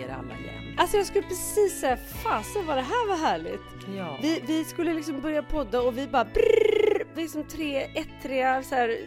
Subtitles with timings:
[0.00, 0.78] Er alla igen.
[0.78, 3.60] Alltså jag skulle precis säga, fasen vad det här var härligt.
[3.96, 4.18] Ja.
[4.22, 8.62] Vi, vi skulle liksom börja podda och vi bara brrrr, vi är som tre ettriga
[8.62, 8.98] så här.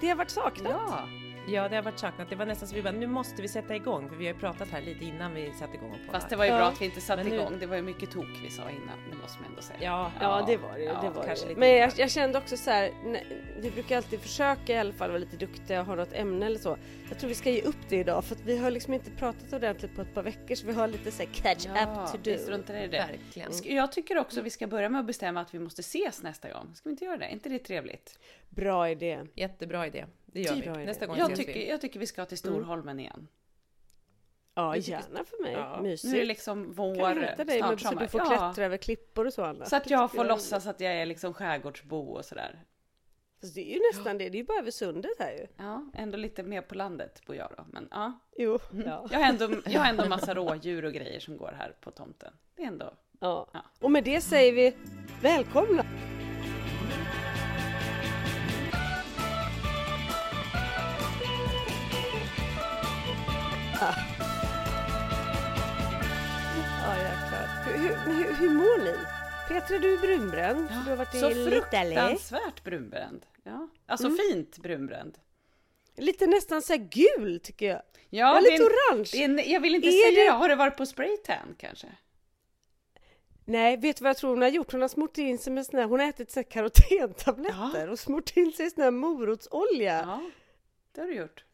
[0.00, 0.72] Det har varit saknat.
[0.88, 1.08] Ja.
[1.48, 2.30] Ja, det har varit saknat.
[2.30, 4.40] Det var nästan så vi bara, nu måste vi sätta igång, för vi har ju
[4.40, 6.12] pratat här lite innan vi satte igång poddar.
[6.12, 6.56] Fast det var ju Ja.
[6.56, 7.56] bra att vi inte satte nu- igång.
[7.60, 9.78] Det var ju mycket tok vi sa innan, det måste man ändå säga.
[9.82, 11.48] Ja, Ja det var det, ja, det var kanske det.
[11.48, 13.26] lite Men jag, jag kände också så här, nej,
[13.60, 16.58] vi brukar alltid försöka i alla fall vara lite duktiga och ha något ämne eller
[16.58, 16.76] så.
[17.08, 19.52] Jag tror vi ska ge upp det idag för att vi har liksom inte pratat
[19.52, 22.38] ordentligt på ett par veckor så vi har lite så här catch up to do.
[22.38, 23.08] struntar i det.
[23.34, 23.76] Verkligen.
[23.76, 26.74] Jag tycker också vi ska börja med att bestämma att vi måste ses nästa gång.
[26.74, 27.24] Ska vi inte göra det?
[27.24, 28.18] Är inte det trevligt?
[28.50, 29.20] Bra idé.
[29.34, 30.04] Jättebra idé.
[30.36, 30.84] Det gör Typ vi.
[30.84, 31.70] Nästa gång Jag ses tycker, vi.
[31.70, 33.28] jag tycker vi ska till Storholmen igen.
[34.54, 35.80] Ja Jag gärna för mig, Ja.
[35.82, 36.12] mysigt.
[36.14, 38.00] Nu är liksom vår kan hämta dig snart sommar.
[38.02, 39.64] du får Ja, klättra över klippor och så Anna.
[39.64, 42.64] Så att Det jag får är låtsas att jag är liksom skärgårdsbo och sådär.
[43.40, 45.46] Fast det är ju nästan det, det är ju bara över sundet här ju.
[45.56, 47.64] Ja, ändå lite mer på landet bor jag då.
[47.72, 48.58] Men ja, Jo.
[48.86, 49.08] Ja.
[49.10, 52.32] jag har ändå, jag har ändå massa rådjur och grejer som går här på tomten.
[52.56, 52.94] Det är ändå...
[53.20, 53.48] Ja.
[53.52, 53.60] Ja.
[53.80, 54.76] Och med det säger vi
[55.22, 55.85] välkomna!
[68.38, 68.94] Hur, mår ni?
[69.48, 70.68] Petra du är brunbränd.
[70.84, 73.26] du har varit så fruktansvärt brunbränd.
[73.42, 73.68] Ja.
[73.86, 74.18] Alltså Mm.
[74.30, 75.18] fint brunbränd.
[75.96, 77.76] Lite nästan så gul tycker jag.
[77.76, 79.08] Ja, Ja, det är lite en- orange.
[79.12, 80.36] det en, jag vill inte Är säga det- det.
[80.38, 81.86] Har du varit på spraytan kanske?
[83.44, 84.72] Nej, vet du vad jag tror hon har gjort?
[84.72, 88.36] Hon har smort in sig med sån här, hon har ätit så karotentabletter och smort
[88.36, 89.92] in sig i sån här morotsolja.
[90.06, 90.30] Ja,
[90.92, 91.44] det har du gjort.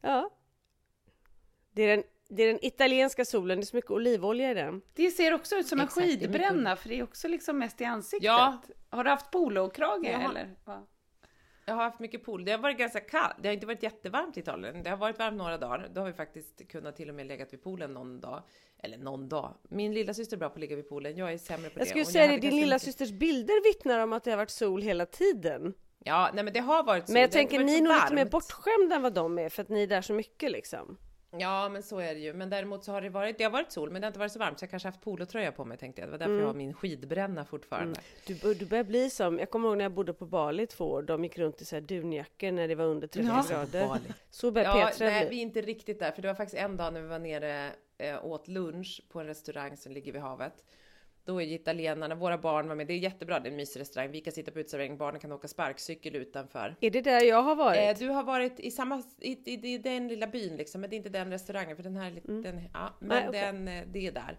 [0.00, 0.30] Ja.
[1.72, 2.04] Det är, den,
[2.36, 4.82] det är den italienska solen, det är så mycket olivolja i den.
[4.94, 7.28] Det ser också ut som en Exakt, det är mycket skidbränna för det är också
[7.28, 8.24] liksom mest i ansiktet.
[8.26, 8.62] Ja.
[8.90, 10.54] Har du haft polokrage har- eller?
[10.64, 10.86] Va?
[11.64, 12.44] Jag har haft mycket pool.
[12.44, 13.34] Det har varit ganska kallt.
[13.42, 14.82] Det har inte varit jättevarmt i Italien.
[14.82, 15.88] Det har varit varmt några dagar.
[15.94, 18.42] Då har vi faktiskt kunnat till och med legat vid poolen någon dag.
[18.78, 19.54] Eller någon dag.
[19.68, 21.16] Min lilla syster är bra på att ligga vid poolen.
[21.16, 21.80] Jag är sämre på det.
[21.80, 24.36] Jag skulle säga det, hade din lilla mycket- systers bilder vittnar om att det har
[24.38, 25.74] varit sol hela tiden.
[26.04, 27.12] Ja, nej men det har varit så.
[27.12, 29.62] Men jag Det tänker ni är nog lite mer bortskämda än vad de är för
[29.62, 30.98] att ni är där så mycket liksom.
[31.38, 32.32] Ja, men så är det ju.
[32.32, 34.32] Men däremot så har det varit, det har varit sol, men det har inte varit
[34.32, 36.08] så varmt, så jag kanske haft polotröja på mig tänkte jag.
[36.08, 36.40] Det var därför Mm.
[36.40, 38.00] jag har min skidbränna fortfarande.
[38.26, 40.84] Du, bör- du börjar bli som, jag kommer ihåg när jag bodde på Bali två
[40.90, 43.44] år, de gick runt i så här dunjackor när det var under 30 Ja.
[43.50, 43.86] grader.
[43.88, 44.00] Bali.
[44.30, 46.76] Så börjar Ja, Petra nej, vi är inte riktigt där, för det var faktiskt en
[46.76, 50.64] dag när vi var nere eh, åt lunch på en restaurang som ligger vid havet.
[51.24, 53.80] Då är ju italienarna, våra barn var med, det är jättebra, det är en mysig
[53.80, 54.10] restaurang.
[54.10, 56.76] Vi kan sitta på uteservering, barnen kan åka sparkcykel utanför.
[56.80, 57.78] Är det där jag har varit?
[58.00, 60.96] Eh, du har varit i samma, i, i, i den lilla byn liksom, men det
[60.96, 63.22] är inte den restaurangen, för den här, är lite- den, ja, men Mm.
[63.22, 63.40] Nej, okej.
[63.40, 64.38] den, eh, det är där.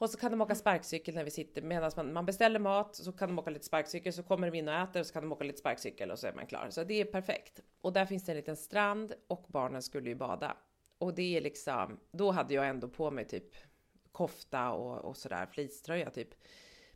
[0.00, 3.12] Och så kan de åka sparkcykel när vi sitter, medan man, man beställer mat, så
[3.12, 5.32] kan de åka lite sparkcykel, så kommer de in och äter, och så kan de
[5.32, 6.66] åka lite sparkcykel och så är man klar.
[6.70, 7.60] Så det är perfekt.
[7.80, 10.56] Och där finns det en liten strand och barnen skulle ju bada.
[10.98, 13.54] Och det är liksom, då hade jag ändå på mig typ
[14.18, 16.28] kofta och, och sådär, fleecetröja typ.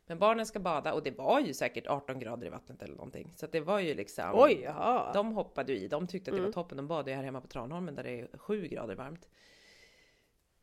[0.05, 3.33] Men barnen ska bada och det var ju säkert 18 grader i vattnet eller någonting.
[3.35, 4.31] Så det var ju liksom...
[4.33, 5.13] Oj, jaha.
[5.13, 6.51] De hoppade ju i, de tyckte att det Mm.
[6.51, 6.77] var toppen.
[6.77, 9.29] De badade ju här hemma på Tranholmen där det är 7 grader varmt.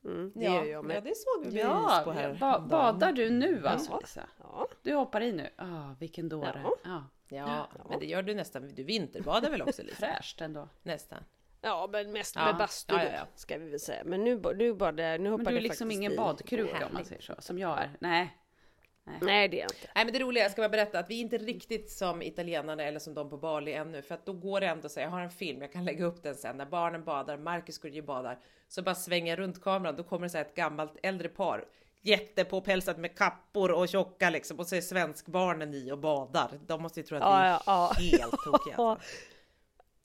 [0.04, 0.96] Mm, det gör jag med.
[0.96, 2.34] ja, det såg vi Ja, på här.
[2.40, 3.98] ba- badar du nu alltså Ja.
[4.00, 4.28] Lisa?
[4.38, 4.66] Ja.
[4.82, 5.48] Du hoppar i nu?
[5.56, 6.62] Ah, vilken dåre.
[6.64, 6.70] Ja.
[6.84, 7.06] Ja.
[7.28, 8.68] Ja, men det gör du nästan.
[8.74, 9.96] Du vinterbadar väl också lite?
[10.00, 10.68] Fräscht ändå.
[10.82, 11.24] Nästan.
[11.62, 12.44] Ja, men mest Ja.
[12.44, 13.26] med bastu Ja, ja, ja.
[13.34, 14.02] ska vi väl säga.
[14.04, 16.16] Men nu, nu badar nu hoppar Men du är liksom ingen i.
[16.16, 17.90] badkruka om man säger så, som jag är.
[18.00, 18.36] Nej.
[19.20, 19.90] Nej, det är jag inte.
[19.94, 22.82] Nej men det roliga, jag ska bara berätta att vi är inte riktigt som italienarna
[22.82, 24.02] eller som de på Bali ännu.
[24.02, 26.04] För att då går det ändå att säga, jag har en film, jag kan lägga
[26.04, 26.56] upp den sen.
[26.56, 28.38] När barnen badar, Marcus går ju badar.
[28.68, 31.64] Så bara svänger runt kameran, då kommer det så här ett gammalt äldre par.
[32.02, 34.58] Jättepåpälsat med kappor och tjocka liksom.
[34.58, 36.50] Och så är svenskbarnen i och badar.
[36.66, 38.18] De måste ju tro att Ja, vi är ja, ja.
[38.18, 38.76] helt tokiga.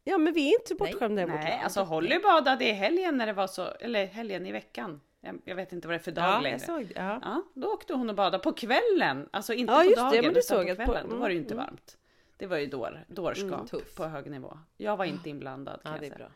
[0.07, 1.63] Ja, men vi är inte bortskämda i vårt Nej, land.
[1.63, 5.01] alltså Holly badade i helgen när det var så, eller helgen i veckan.
[5.21, 6.57] Jag, jag vet inte vad det är för dag Ja, längre.
[6.57, 6.93] jag såg det.
[6.95, 7.19] Ja.
[7.23, 9.29] Ja, då åkte hon och badade på kvällen.
[9.31, 11.09] Alltså inte Ja, på just det, dagen, men det utan såg på jag på- kvällen.
[11.09, 11.97] Då var det ju inte mm, varmt.
[12.37, 13.95] Det var ju dår, dårskap Mm, tuff.
[13.95, 14.57] på hög nivå.
[14.77, 16.17] Jag var inte inblandad kan Ja, jag det är säga.
[16.17, 16.27] bra.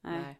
[0.00, 0.20] Nej.
[0.22, 0.38] Nej.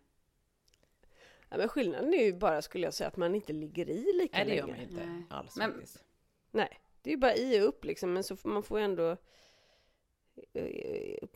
[1.49, 4.37] Ja, men skillnaden är ju bara, skulle jag säga, att man inte ligger i lika
[4.39, 4.73] Nej, det gör länge.
[4.79, 5.23] man inte Nej.
[5.31, 6.05] alls Men- faktiskt.
[6.51, 9.17] Nej, det är ju bara i och upp liksom, men så får man får ändå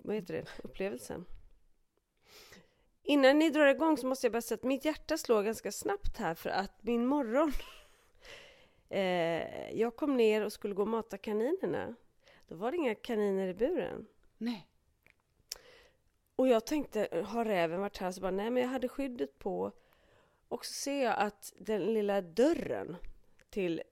[0.02, 1.24] vad heter det, upplevelsen.
[3.02, 6.16] Innan ni drar igång så måste jag bara säga att mitt hjärta slår ganska snabbt
[6.16, 7.52] här för att min morgon
[8.88, 11.94] eh, jag kom ner och skulle gå och mata kaninerna.
[12.48, 14.06] Då var det inga kaniner i buren.
[14.38, 14.68] Nej.
[16.36, 18.12] Och jag tänkte, har räven varit här?
[18.12, 19.72] Så bara, nej men jag hade skyddet på.
[20.48, 22.96] Och så ser jag att den lilla dörren
[23.50, 23.82] till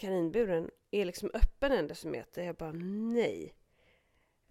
[0.00, 2.42] kaninburen är liksom öppen en decimeter.
[2.42, 3.54] Jag bara, nej.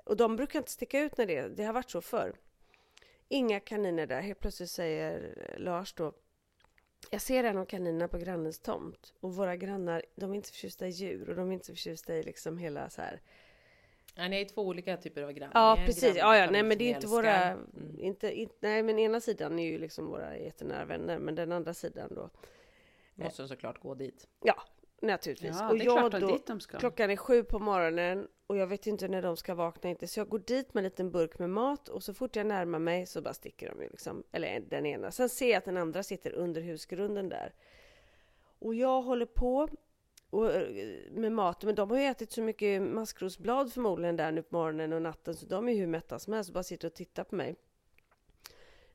[0.05, 2.35] Och de brukar inte sticka ut när det det har varit så förr.
[3.27, 4.21] Inga kaniner där.
[4.21, 6.13] Helt plötsligt säger Lars då,
[7.11, 9.13] jag ser en av kaninerna på grannens tomt.
[9.19, 12.23] Och våra grannar, de är inte förtjusta i djur och de är inte förtjusta i
[12.23, 13.21] liksom hela så här
[14.17, 15.53] Nej, ni är två olika typer av grannar.
[15.61, 17.99] Ja precis, ja, ja nej men ni det är inte våra, Mm.
[17.99, 21.73] inte, inte, nej men ena sidan är ju liksom våra jättenära vänner men den andra
[21.73, 22.29] sidan då,
[23.15, 24.27] Måste de såklart gå dit.
[24.43, 24.63] ja
[25.05, 25.57] naturligtvis.
[25.59, 26.39] Ja, och jag då,
[26.79, 30.19] klockan är sju på morgonen och jag vet inte när de ska vakna inte så
[30.19, 33.05] jag går dit med en liten burk med mat och så fort jag närmar mig
[33.05, 35.11] så bara sticker de ju liksom, eller den ena.
[35.11, 37.53] Sen ser jag att den andra sitter under husgrunden där.
[38.59, 39.67] Och jag håller på
[40.29, 40.67] och, eh,
[41.11, 44.93] med maten, men de har ju ätit så mycket maskrosblad förmodligen där nu på morgonen
[44.93, 47.23] och natten så de är ju hur mätta som helst och bara sitter och tittar
[47.23, 47.55] på mig.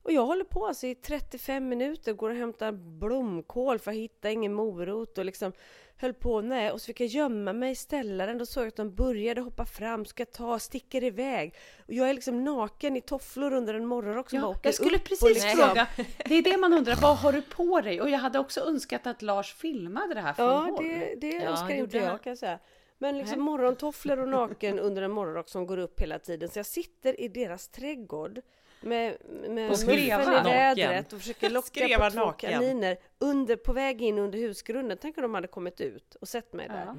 [0.03, 4.31] Och jag håller på alltså i 35 minuter, går och hämtar blomkål för att hitta
[4.31, 5.53] ingen morot och liksom
[5.97, 8.77] höll på, nej, och så fick jag gömma mig, ställa den, då såg jag att
[8.77, 11.55] de började hoppa fram, ska ta, sticker iväg.
[11.87, 14.75] Och jag är liksom naken i tofflor under en morgonrock som bara Ja, åker jag
[14.75, 15.87] skulle upp precis liksom- fråga.
[16.25, 18.01] Det är det man undrar, vad har du på dig?
[18.01, 20.85] Och jag hade också önskat att Lars filmade det här från Ja, håll.
[20.85, 22.59] det, det Ja, önskar inte jag kan jag säga.
[23.03, 23.45] Men liksom Nej.
[23.45, 26.49] morgontofflor och naken under en morgonrock som går upp hela tiden.
[26.49, 28.41] Så jag sitter i deras trädgård
[28.81, 29.17] med,
[29.49, 30.11] med muffen i
[30.45, 32.51] vädret och försöker locka Skrevar på två naken.
[32.53, 34.99] kaniner under, på väg in under husgrunden.
[35.01, 36.85] Tänk om de hade kommit ut och sett mig där.
[36.87, 36.97] Ja.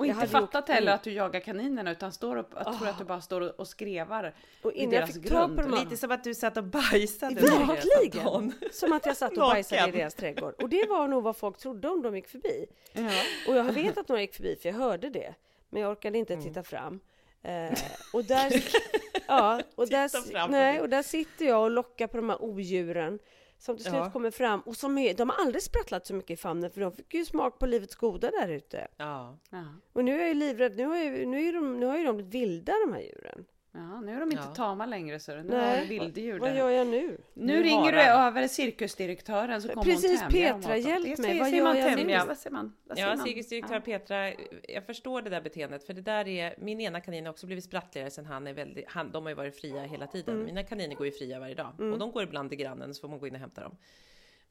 [0.00, 2.86] Och Jag inte fattat gjort- heller att du jagar kaninerna utan står och, jag tror
[2.86, 2.90] Ah.
[2.90, 5.54] att du bara står och, och skrevar Och i innan jag deras fick tag på
[5.54, 5.70] grund.
[5.70, 7.34] de här Lite som att du satt och bajsade.
[7.40, 8.52] Verkligen!
[8.72, 10.54] Som att jag satt och bajsade i deras trädgård.
[10.62, 12.66] Och det var nog vad folk trodde om de gick förbi.
[12.92, 13.10] Ja.
[13.48, 15.34] Och jag vet att några gick förbi för jag hörde det.
[15.70, 16.44] Men jag orkade inte Mm.
[16.46, 17.00] titta fram.
[17.42, 17.78] Eh,
[18.12, 18.52] och där,
[19.28, 23.18] ja, och där, nej, och där sitter jag och lockar på de här odjuren.
[23.60, 24.10] Som till slut Ja.
[24.10, 24.60] kommer fram.
[24.60, 27.24] Och som är, de har aldrig sprattlat så mycket i famnen för de fick ju
[27.24, 28.88] smak på livets goda där ute.
[28.96, 29.38] Ja.
[29.50, 29.64] Ja.
[29.92, 30.76] Och nu är jag ju livrädd.
[30.76, 33.44] Nu har ju, nu är de, nu har ju de blivit vilda de här djuren.
[33.72, 34.54] Ja, nu är de inte Ja.
[34.54, 35.70] tama längre så nu Nej.
[35.76, 37.18] har du vilddjur Vad gör jag nu?
[37.34, 40.80] Nu Nu ringer du har över cirkusdirektören så kommer Precis, hon Petra, dem.
[40.80, 42.22] hjälp mig, vad gör man jag tämja?
[42.22, 42.28] nu?
[42.28, 42.76] Vad säger man?
[42.84, 43.80] Vad säger Ja, cirkusdirektör Ja.
[43.80, 44.32] Petra,
[44.68, 47.64] jag förstår det där beteendet, för det där är, min ena kanin har också blivit
[47.64, 50.34] sprattligare sen han är väldigt, han, de har ju varit fria hela tiden.
[50.34, 50.46] Mm.
[50.46, 53.08] Mina kaniner går ju fria varje dag och de går ibland till grannen så får
[53.08, 53.76] man gå in och hämta dem.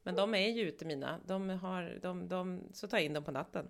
[0.02, 3.24] Men de är ju ute mina, de har, de, de, så tar jag in dem
[3.24, 3.68] på natten.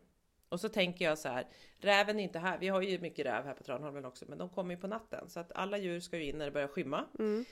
[0.51, 1.47] Och så tänker jag så här,
[1.79, 4.49] räven är inte här, vi har ju mycket räv här på Tranholmen också, men de
[4.49, 5.29] kommer ju på natten.
[5.29, 7.05] Så att alla djur ska ju in när det börjar skymma.
[7.19, 7.45] Mm.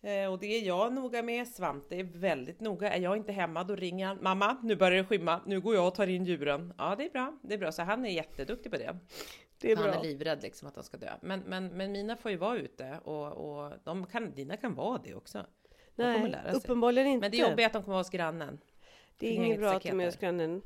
[0.00, 2.92] Eh, och det är jag noga med, Svante är väldigt noga.
[2.92, 5.86] Är jag inte hemma då ringer han, mamma nu börjar det skymma, nu går jag
[5.86, 6.74] och tar in djuren.
[6.78, 8.98] Ja det är bra, det är bra, så han är jätteduktig på det.
[9.60, 9.94] Det är Han bra.
[9.94, 11.12] är livrädd liksom att de ska dö.
[11.20, 15.00] Men, men, men mina får ju vara ute och, och de kan, dina kan vara
[15.04, 15.46] det också.
[15.96, 17.20] De Nej, uppenbarligen inte.
[17.20, 18.58] Men det jobbiga är att de kommer vara hos grannen.
[19.18, 20.62] Det är inget bra att de är hos grannen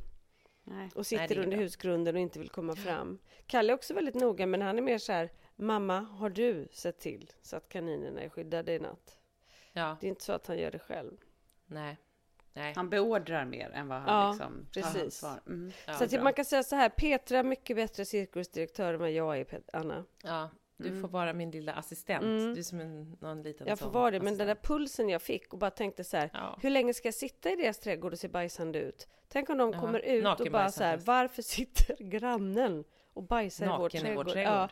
[0.65, 0.91] Nej.
[0.95, 1.63] och sitter Nej, under bra.
[1.65, 3.19] husgrunden och inte vill komma fram.
[3.47, 6.99] Kalle är också väldigt noga, men han är mer så här, mamma, har du sett
[6.99, 9.17] till så att kaninerna är skyddade i natt?
[9.73, 11.17] Ja, Det är inte så att han gör det själv.
[11.67, 11.97] nej.
[12.55, 12.73] Nej.
[12.77, 15.03] Han beordrar mer än vad han Ja, liksom tar precis.
[15.03, 15.41] ansvar.
[15.47, 15.73] Mm.
[15.87, 16.23] Ja, så att bra.
[16.23, 20.05] man kan säga så här, Petra är mycket bättre cirkusdirektör än vad jag är, Anna.
[20.23, 20.51] Ja,
[20.83, 22.23] du får vara min lilla assistent.
[22.25, 22.55] Mm.
[22.55, 25.23] Du är som en, någon liten Jag får vara det, men den där pulsen jag
[25.23, 26.59] fick och bara tänkte så här, Ja.
[26.63, 29.09] hur länge ska jag sitta i deras trädgård och se bajsande ut?
[29.29, 32.85] Tänk om de Ja, kommer ut och bara så här, varför sitter grannen
[33.15, 34.27] och bajsar i vår Naken i trädgård?
[34.27, 34.55] vår trädgård.
[34.55, 34.69] Ja.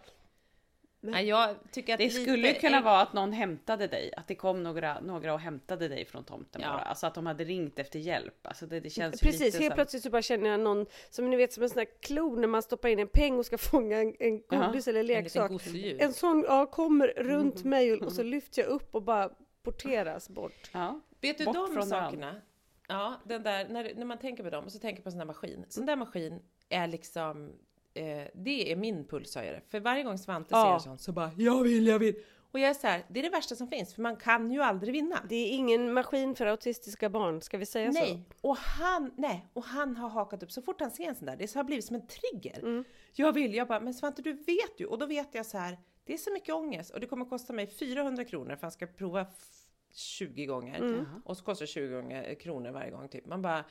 [1.02, 4.28] Men- Nej, jag tycker att Det skulle kunna ägg- vara att någon hämtade dig, att
[4.28, 6.68] det kom några, några och hämtade dig från tomten Ja.
[6.68, 6.80] bara.
[6.80, 8.46] Alltså att de hade ringt efter hjälp.
[8.46, 11.36] Alltså det, det känns Precis, helt så- plötsligt så bara känner jag någon som ni
[11.36, 13.98] vet som en sån här klo när man stoppar in en peng och ska fånga
[13.98, 15.50] en, en godis eller en liten leksak.
[15.50, 16.02] gosedjur.
[16.02, 19.30] En sån ja, kommer runt mig och, och så lyfter jag upp och bara
[19.62, 20.70] porteras bort.
[20.72, 21.00] Ja.
[21.20, 22.40] Vet du Bort de från sakerna?
[22.88, 25.18] Ja, den där, när, när man tänker på dem och så tänker på en sån
[25.18, 25.64] där maskin.
[25.68, 27.52] Sån där maskin är liksom,
[27.94, 29.60] eh, det är min pulshöjare.
[29.68, 30.64] För varje gång Svante Ja.
[30.64, 32.14] ser en sån så bara, jag vill, jag vill.
[32.52, 34.62] Och jag är så här, det är det värsta som finns, för man kan ju
[34.62, 35.24] aldrig vinna.
[35.28, 39.64] Det är ingen maskin för autistiska barn, ska vi säga Nej, och han, nej, och
[39.64, 41.36] han har hakat upp så fort han ser en sån där.
[41.36, 42.58] Det har blivit som en trigger.
[42.58, 42.84] Mm.
[43.12, 44.86] Jag vill, jag bara, men Svante du vet ju.
[44.86, 47.52] Och då vet jag så här, det är så mycket ångest och det kommer kosta
[47.52, 50.76] mig 400 kronor för han ska prova f- 20 gånger.
[50.78, 51.04] Mm.
[51.24, 53.26] Och så kostar det 20 gånger, kronor varje gång typ.
[53.26, 53.64] Man bara,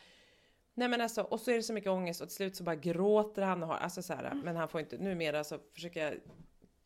[0.79, 2.75] nej men alltså, och så är det så mycket ångest och till slut så bara
[2.75, 4.39] gråter han och har, alltså så här, Mm.
[4.39, 6.13] men han får inte, numera så försöker jag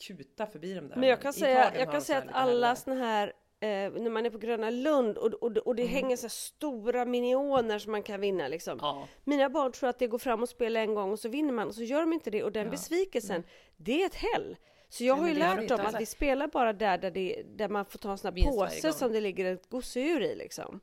[0.07, 0.95] kuta förbi dem där.
[0.95, 3.27] Men jag kan säga, jag kan de säga att alla såna här,
[3.59, 7.79] eh, när man är på Gröna Lund och, och, och det hänger så stora minioner
[7.79, 8.77] som man kan vinna liksom.
[8.81, 9.07] Ja.
[9.23, 11.67] Mina barn tror att det går fram och spelar en gång och så vinner man
[11.67, 13.43] och så gör de inte det och den besvikelsen,
[13.77, 14.57] det är ett häll.
[14.89, 17.85] Så jag har ju lärt dem att vi spelar bara där, där, det, där man
[17.85, 20.79] får ta en sån här påse som det ligger ett gosedjur i liksom.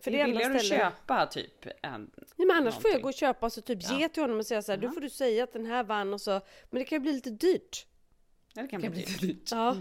[0.00, 2.10] För Det det är är billigare att köpa typ en...
[2.36, 3.02] Nej, men annars får jag någonting.
[3.02, 5.00] gå och köpa och så typ ge till honom och säga så här, du får
[5.00, 6.30] du säga att den här vann och så,
[6.70, 7.86] men det kan ju bli lite dyrt.
[8.54, 9.22] Ja, det kan Det bli kan bli dyrt.
[9.22, 9.48] lite dyrt.
[9.50, 9.76] Ja.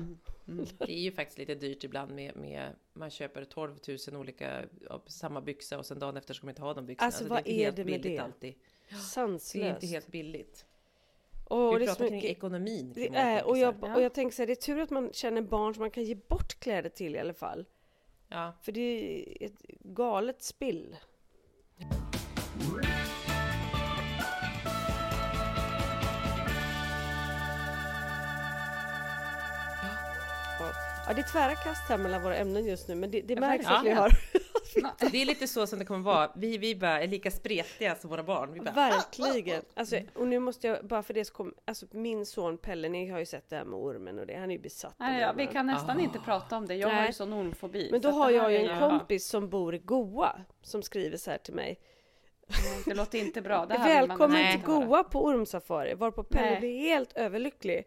[0.77, 3.75] Det är ju faktiskt lite dyrt ibland med, med man köper 12
[4.11, 4.63] 000 olika
[5.07, 7.05] samma byxa och sen dagen efter ska man inte ha de byxorna.
[7.05, 8.23] Alltså, Så vad inte är helt det med billigt det?
[8.23, 8.53] alltid.
[8.89, 9.55] Det är Sanslöst.
[9.83, 10.65] inte helt billigt.
[11.47, 12.91] Och Vi det är pratar så kring mycket- ekonomin.
[12.95, 15.09] Det kring är, och, jag, och jag tänker så här, det är tur att man
[15.13, 17.65] känner barn som man kan ge bort kläder till i alla fall.
[18.29, 18.53] Ja.
[18.61, 18.81] För det
[19.39, 20.97] är ett galet spill.
[31.07, 31.13] Ja.
[31.13, 33.85] det är tvära kast här mellan våra ämnen just nu, men det, det märks att
[33.85, 34.11] vi har...
[35.11, 36.31] Det är lite så som det kommer vara.
[36.35, 38.53] Vi, vi bara är lika spretiga som våra barn.
[38.53, 39.61] Vi bara, Verkligen!
[39.73, 43.09] Alltså, och nu måste jag, bara för det så kom, alltså min son Pelle, ni
[43.09, 45.21] har ju sett det här med ormen och det, han är ju besatt av Nej,
[45.21, 46.75] ja, vi kan nästan inte prata om det.
[46.75, 47.07] Jag har Nej.
[47.07, 47.89] ju sån ormfobi.
[47.91, 51.37] Men då har jag ju en kompis som bor i Goa som skriver så här
[51.37, 51.79] till mig.
[52.85, 53.65] Det låter inte bra.
[53.65, 54.61] Det Välkommen till.
[54.61, 56.59] Goa på ormsafari, varpå Pelle Nej.
[56.59, 57.85] blir helt överlycklig.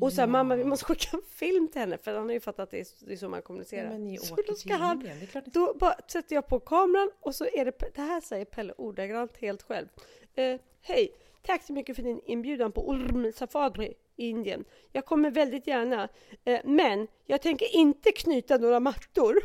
[0.00, 2.40] Och så här, mamma vi måste skicka en film till henne för han har ju
[2.40, 3.88] fattat att det är, det är så man kommunicerar.
[3.88, 7.10] Men ni så åker då ska han, det är då bara sätter jag på kameran
[7.20, 9.88] och så är det, det här säger Pelle ordagrant helt själv.
[10.34, 11.14] Eh, Hej!
[11.42, 14.64] Tack så mycket för din inbjudan på ormsafari i Indien.
[14.92, 16.08] Jag kommer väldigt gärna,
[16.44, 19.34] eh, men jag tänker inte knyta några mattor.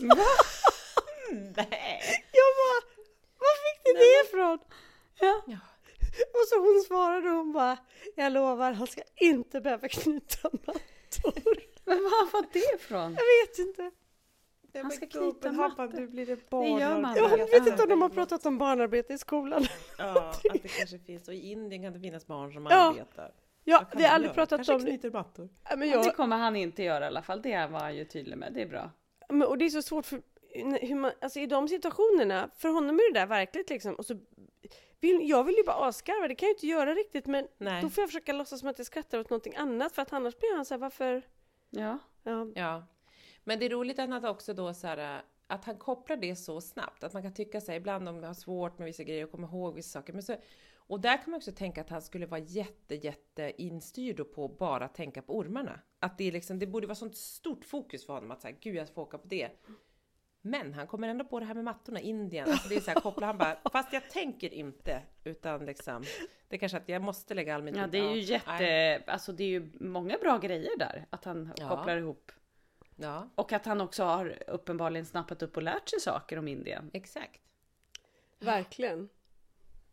[0.00, 1.66] Nej.
[2.32, 2.80] Jag bara,
[3.38, 4.58] var fick du det ifrån?
[5.20, 5.58] Ja.
[6.16, 7.78] Och så hon svarade och hon bara,
[8.16, 11.58] jag lovar, han ska inte behöva knyta mattor.
[11.84, 13.02] Men var var det ifrån?
[13.18, 13.90] Jag vet inte.
[14.82, 15.88] Han ska knyta mattor.
[15.94, 19.12] nu blir det Det gör man Jag vet inte om de har pratat om barnarbete
[19.12, 19.66] i skolan.
[19.98, 21.28] Ja, att det kanske finns.
[21.28, 22.90] Och i Indien kan det finnas barn som Ja.
[22.90, 23.32] arbetar.
[23.64, 24.34] Ja, vi har aldrig göra?
[24.34, 24.90] pratat kanske om det.
[24.90, 25.48] knyter mattor.
[25.70, 27.42] Ja, Men Ja, det jag, kommer han inte göra i alla fall.
[27.42, 28.52] Det var han ju tydlig med.
[28.52, 28.90] Det är bra.
[29.28, 30.22] men, och det är så svårt för
[30.80, 33.94] hur man, alltså i de situationerna, för honom är det där verkligt liksom.
[33.94, 34.14] Och så
[35.00, 37.82] vill, jag vill ju bara asgarva, det kan jag ju inte göra riktigt men Nej.
[37.82, 40.38] då får jag försöka låtsas som att jag skrattar åt någonting annat för att annars
[40.38, 41.22] blir han så här, varför?
[41.70, 41.98] Ja.
[42.22, 42.86] Ja, Ja.
[43.44, 46.60] Men det är roligt att han också då så här, att han kopplar det så
[46.60, 47.04] snabbt.
[47.04, 49.46] Att man kan tycka sig ibland om man har svårt med vissa grejer och komma
[49.46, 50.12] ihåg vissa saker.
[50.12, 50.36] Men så,
[50.76, 54.58] och där kan man också tänka att han skulle vara jätte, jätte instyrd på att
[54.58, 55.80] bara tänka på ormarna.
[55.98, 58.74] Att det är liksom, det borde vara sånt stort fokus för honom att säga, gud
[58.74, 59.50] jag får åka på det.
[60.50, 62.48] Men han kommer ändå på det här med mattorna, Indien.
[62.48, 65.02] Alltså det är så här, kopplar han bara, fast jag tänker inte.
[65.24, 66.02] Utan liksom,
[66.48, 68.50] det är kanske att jag måste lägga all min ja, tid- det är ju jätte...
[68.58, 69.04] nej.
[69.06, 71.06] Alltså det är ju många bra grejer där.
[71.10, 71.68] Att han Ja.
[71.68, 72.32] kopplar ihop.
[72.96, 76.90] Ja, Och att han också har uppenbarligen snappat upp och lärt sig saker om Indien.
[76.92, 77.40] exakt.
[78.38, 79.08] verkligen.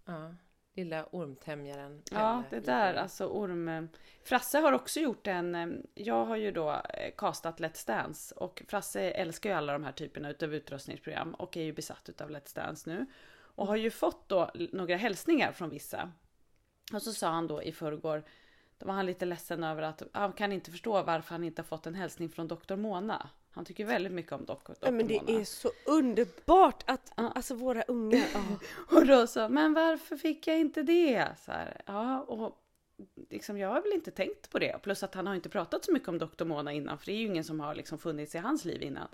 [0.06, 0.36] Ja,
[0.76, 2.02] lilla ormtämjaren.
[2.12, 3.90] Ja, det där alltså orm...
[4.24, 5.56] Frasse har också gjort en...
[5.56, 9.84] eh, Jag har ju då eh, castat Let's Dance och Frasse älskar ju alla de
[9.84, 13.06] här typerna utav utrustningsprogram och är ju besatt utav Let's Dance nu.
[13.38, 16.12] Och har ju fått då några hälsningar från vissa.
[16.94, 18.24] Och så sa han då i förrgår,
[18.78, 21.68] då var han lite ledsen över att han kan inte förstå varför han inte har
[21.68, 22.76] fått en hälsning från Dr.
[22.76, 23.30] Mona.
[23.56, 27.32] Han tycker väldigt mycket om Dock Nej, men det är så underbart att, Ja.
[27.36, 28.42] alltså våra unga, ja.
[28.98, 31.28] Och då så, men varför fick jag inte det?
[31.46, 32.58] Så här, ja, och
[33.30, 34.80] liksom, jag har väl inte tänkt på det.
[34.84, 36.46] Plus att han har inte pratat så mycket om Dr.
[36.46, 39.08] Mona innan, för det är ju ingen som har liksom funnits i hans liv innan.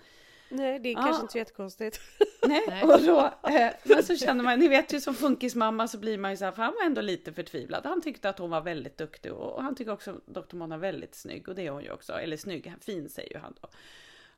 [0.50, 1.02] Nej, det är Ja.
[1.02, 2.00] kanske inte så jättekonstigt.
[2.48, 3.20] Nej, och då,
[3.50, 6.46] eh, men så känner man, ni vet ju som funkismamma så blir man ju så
[6.46, 7.86] här, för han var ändå lite förtvivlad.
[7.86, 10.56] Han tyckte att hon var väldigt duktig och, och han tycker också Dr.
[10.56, 12.14] Mona är väldigt snygg och det är hon ju också.
[12.14, 13.68] Eller snygg, fin säger ju han då.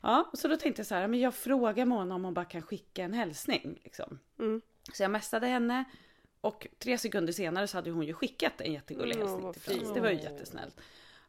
[0.03, 2.61] Ja, så då tänkte jag så här, men jag frågar Mona om hon bara kan
[2.61, 3.79] skicka en hälsning.
[3.83, 4.19] Liksom.
[4.39, 4.61] Mm.
[4.93, 5.83] Så jag messade henne
[6.41, 9.93] och tre sekunder senare så hade hon ju skickat en jättegullig Mm, hälsning till Frans.
[9.93, 10.81] Det var ju jättesnällt.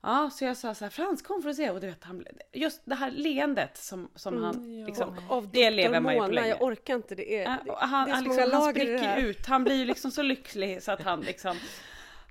[0.02, 2.24] Ja, så jag sa så här, Frans kom för att se och du vet, han,
[2.52, 6.48] just det här leendet som, som han liksom, Av det lever man ju på länge.
[6.48, 9.64] jag orkar inte, det är, Ja, han, det är han, liksom, han spricker ut, han
[9.64, 11.56] blir ju liksom så lycklig så att han liksom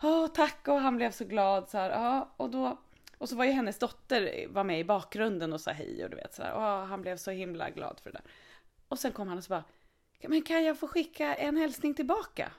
[0.04, 2.78] Åh tack och han blev så glad så här, ja och då
[3.24, 6.16] Och så var ju hennes dotter var med i bakgrunden och sa hej och du
[6.16, 8.32] vet så här, åh han blev så himla glad för det där
[8.88, 9.64] Och sen kom han och så bara
[10.22, 12.52] Men kan jag få skicka en hälsning tillbaka?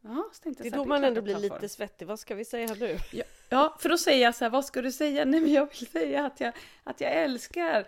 [0.00, 2.18] Ja, så tänkte Det är jag så här, då man ändå blir lite svettig, vad
[2.18, 2.98] ska vi säga nu?
[3.12, 5.24] Ja, ja, för då säger jag så här, vad ska du säga?
[5.24, 7.86] Nej, men jag vill säga att jag, att jag älskar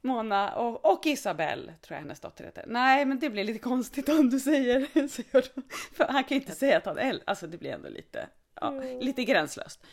[0.00, 2.64] Mona och, och Isabelle, tror jag hennes dotter heter.
[2.66, 5.62] Nej, men det blir lite konstigt om du säger, säger då.
[5.92, 8.28] För han kan ju inte säga att han älskar, alltså det blir ändå lite,
[8.60, 9.86] ja, lite gränslöst.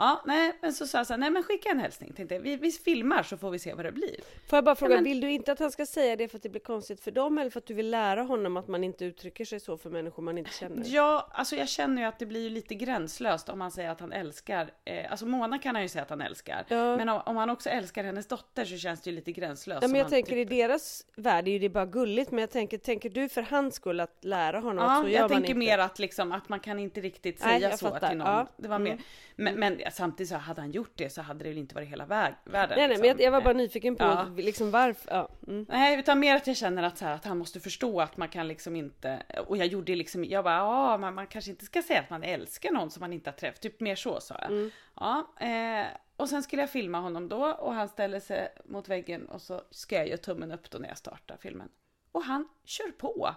[0.00, 2.42] Ja, nej, men så sa jag så här, nej men skicka en hälsning, tänkte jag.
[2.42, 4.16] Vi, vi filmar så får vi se vad det blir.
[4.48, 6.42] Får jag bara fråga, men- vill du inte att han ska säga det för att
[6.42, 9.04] det blir konstigt för dem eller för att du vill lära honom att man inte
[9.04, 10.82] uttrycker sig så för människor man inte känner?
[10.86, 14.00] Ja, alltså jag känner ju att det blir ju lite gränslöst om man säger att
[14.00, 16.64] han älskar, eh, alltså Mona kan han ju säga att han älskar.
[16.68, 16.96] Ja.
[16.96, 19.82] Men om, om han också älskar hennes dotter så känns det ju lite gränslöst.
[19.82, 22.40] Ja, men jag han tänker typ- i deras värld är ju det bara gulligt, men
[22.40, 25.22] jag tänker, tänker du för hans skull att lära honom att Ja, så gör jag
[25.22, 25.58] man tänker inte?
[25.58, 28.08] mer att, liksom, att man kan inte riktigt Nej, säga jag så fattar.
[28.08, 28.26] till någon.
[28.28, 28.46] Ja.
[28.56, 28.98] Det var mer.
[29.36, 32.06] Men, men samtidigt så hade han gjort det så hade det väl inte varit hela
[32.06, 32.78] väg, världen.
[32.78, 33.24] Nej, nej, men jag, liksom.
[33.24, 34.26] jag var bara nyfiken på Ja.
[34.36, 35.10] liksom varför.
[35.10, 35.28] Ja.
[35.46, 35.66] Mm.
[35.68, 38.28] Nej, utan mer att jag känner att, så här, att han måste förstå att man
[38.28, 41.82] kan liksom inte, och jag gjorde liksom, jag bara, ja, man, man kanske inte ska
[41.82, 44.50] säga att man älskar någon som man inte har träffat, typ mer så sa jag.
[44.50, 44.70] Mm.
[44.96, 49.26] Ja, eh, och sen skulle jag filma honom då och han ställer sig mot väggen
[49.26, 51.68] och så ska jag göra tummen upp då när jag startar filmen.
[52.12, 53.34] Och han kör på.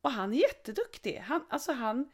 [0.00, 1.22] Och han är jätteduktig.
[1.26, 2.10] Han, alltså han,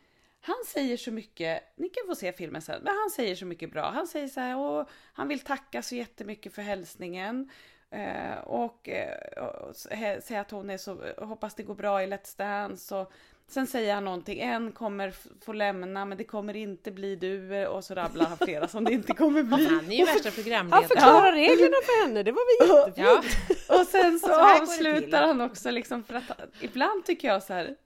[0.47, 3.73] han säger så mycket, ni kan få se filmen sen, men han säger så mycket
[3.73, 3.91] bra.
[3.91, 7.51] Han säger så här, och han vill tacka så jättemycket för hälsningen.
[7.91, 12.03] Eh, och eh, och s- he- säga att hon är så, hoppas det går bra
[12.03, 12.95] i Let's Dance.
[12.97, 13.13] Och
[13.49, 17.67] sen säger han någonting, en kommer få lämna men det kommer inte bli du.
[17.67, 19.67] Och så rabblar han flera som det inte kommer bli.
[19.67, 20.89] Han är ju värsta Han programledaren.
[20.89, 23.37] förklarar reglerna för henne, det var väl jättefint?
[23.69, 24.63] Ja, Och sen så, Så till.
[24.63, 27.77] avslutar han också liksom för att han- ibland tycker jag så här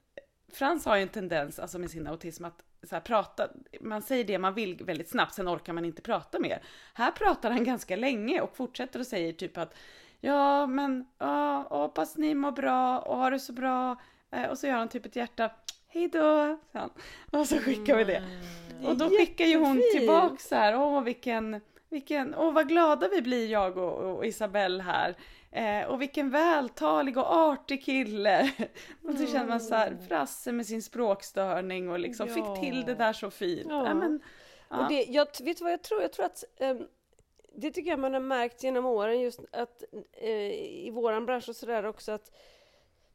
[0.53, 3.49] Frans har ju en tendens, alltså med sin autism, att så här, prata,
[3.81, 6.63] man säger det man vill väldigt snabbt, sen orkar man inte prata mer.
[6.95, 9.75] Här pratar han ganska länge och fortsätter och säger typ att
[10.21, 13.97] ja, men ja, hoppas ni mår bra och har det så bra.
[14.31, 15.51] Eh, Och så gör han typ ett hjärta.
[15.89, 16.59] Hej då!
[17.31, 18.23] Och så skickar vi det.
[18.85, 23.23] Och då skickar ju hon tillbaks så här, åh vilken, vilken, åh vad glada vi
[23.23, 25.15] blir jag och, och Isabelle här.
[25.51, 28.53] Eh, och vilken vältalig och artig kille.
[29.05, 32.95] Och så känner man så här, Frasse med sin språkstörning och liksom fick till det
[32.95, 33.67] där så fint.
[33.71, 33.87] Ja.
[33.87, 33.95] Ja.
[33.95, 34.21] men,
[34.69, 34.83] ja.
[34.83, 36.03] Och det, jag, vet du vad jag tror?
[36.03, 36.87] Jag tror att ehm,
[37.55, 40.31] det tycker jag man har märkt genom åren just att eh,
[40.87, 42.31] i våran bransch och sådär också att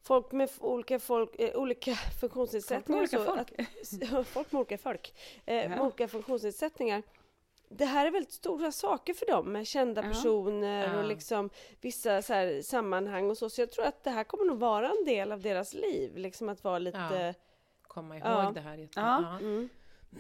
[0.04, 3.52] folk med olika, folk, eh, olika funktionsnedsättningar olika och så, folk.
[4.22, 5.13] Att, folk med olika folk,
[5.46, 5.69] eh, Ja.
[5.69, 7.04] med olika funktionsnedsättningar
[7.78, 10.08] det här är väldigt stora saker för dem med kända Ja.
[10.08, 11.08] personer och Ja.
[11.08, 11.50] liksom
[11.82, 13.50] vissa så här sammanhang och så.
[13.50, 16.50] Så jag tror att det här kommer nog vara en del av deras liv, liksom
[16.50, 16.98] att vara lite...
[16.98, 17.34] Ja.
[17.88, 18.52] komma ihåg Ja.
[18.54, 18.90] det här.
[18.96, 19.38] Ja.
[19.40, 19.70] Mm.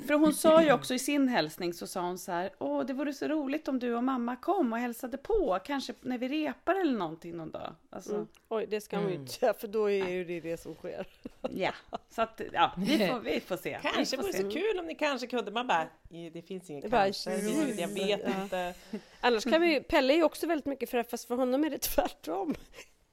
[0.07, 2.93] För hon sa ju också i sin hälsning så sa hon så här, åh det
[2.93, 6.75] vore så roligt om du och mamma kom och hälsade på, kanske när vi repar
[6.75, 7.75] eller någonting någon dag.
[7.89, 8.27] Alltså, Mm.
[8.49, 9.21] Oj, det ska man ju Mm.
[9.21, 11.05] inte säga för då är ju det det som sker.
[11.51, 11.71] ja.
[12.09, 13.79] Så att, ja, vi får, vi får se.
[13.95, 15.51] Kanske vore så kul om ni kanske kunde.
[15.51, 18.43] Man bara, "I- det finns inget bara kanske, det finns jag vet Ja.
[18.43, 18.73] inte.
[19.21, 21.69] Annars kan vi, Pelle är ju också väldigt mycket för det, fast för honom är
[21.69, 22.55] det tvärtom.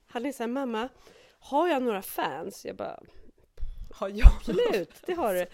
[0.06, 0.88] Han är såhär, mamma,
[1.40, 2.64] har jag några fans?
[2.64, 3.00] Jag bara,
[3.94, 5.46] Har jag absolut, det har du.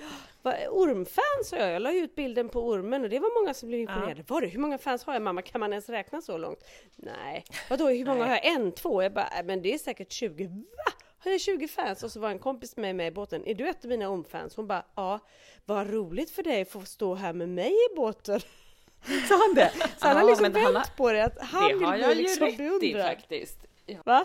[0.70, 3.80] Ormfans har jag, jag la ut bilden på ormen och det var många som blev
[3.80, 4.24] imponerade.
[4.28, 5.42] Var det, hur många fans har jag mamma?
[5.42, 6.64] Kan man ens räkna så långt?
[6.96, 7.44] Nej.
[7.70, 8.28] Vadå, hur många Nej.
[8.28, 8.46] har jag?
[8.46, 9.02] En, två?
[9.02, 10.46] Jag bara, "Nej, men det är säkert 20.
[10.46, 10.92] Va?
[11.18, 12.02] Har jag 20 fans?
[12.02, 13.46] Och så var en kompis med mig i båten.
[13.46, 14.56] Är du ett av mina ormfans?
[14.56, 15.18] Hon bara, ja.
[15.64, 18.40] Vad roligt för dig att få stå här med mig i båten.
[19.28, 19.72] Sa han det?
[19.98, 21.84] Så han har Ja, liksom men vänt han har- på det, att han det vill
[21.86, 23.58] har jag ju liksom rätt i faktiskt.
[24.04, 24.24] Va?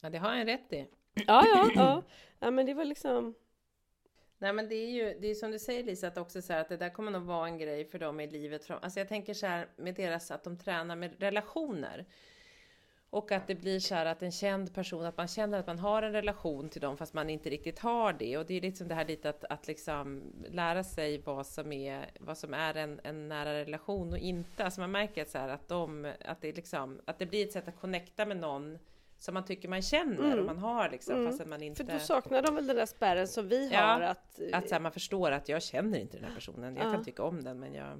[0.00, 0.86] Ja, det har han rätt i.
[1.26, 2.02] Ja, ja, ja.
[2.40, 3.34] Ja, men det var liksom...
[4.38, 6.60] Nej men det är ju det är som du säger Lisa, att också så här,
[6.60, 8.70] att det där kommer nog vara en grej för dem i livet.
[8.70, 12.06] Alltså jag tänker så här med deras, att de tränar med relationer.
[13.10, 15.78] Och att det blir så här att en känd person, att man känner att man
[15.78, 18.38] har en relation till dem fast man inte riktigt har det.
[18.38, 22.10] Och det är liksom det här lite att, att liksom lära sig vad som är,
[22.20, 24.64] vad som är en, en nära relation och inte.
[24.64, 27.52] Alltså man märker att, så här, att, de, att, det liksom, att det blir ett
[27.52, 28.78] sätt att connecta med någon
[29.20, 31.26] som man tycker man känner och man har liksom, Mm.
[31.26, 31.84] fast att man inte...
[31.84, 34.40] För då saknar de väl den där spärren som vi Ja, har att...
[34.52, 36.76] Att så här, man förstår att jag känner inte den här personen.
[36.76, 36.92] Jag Ja.
[36.92, 37.92] kan tycka om den men jag...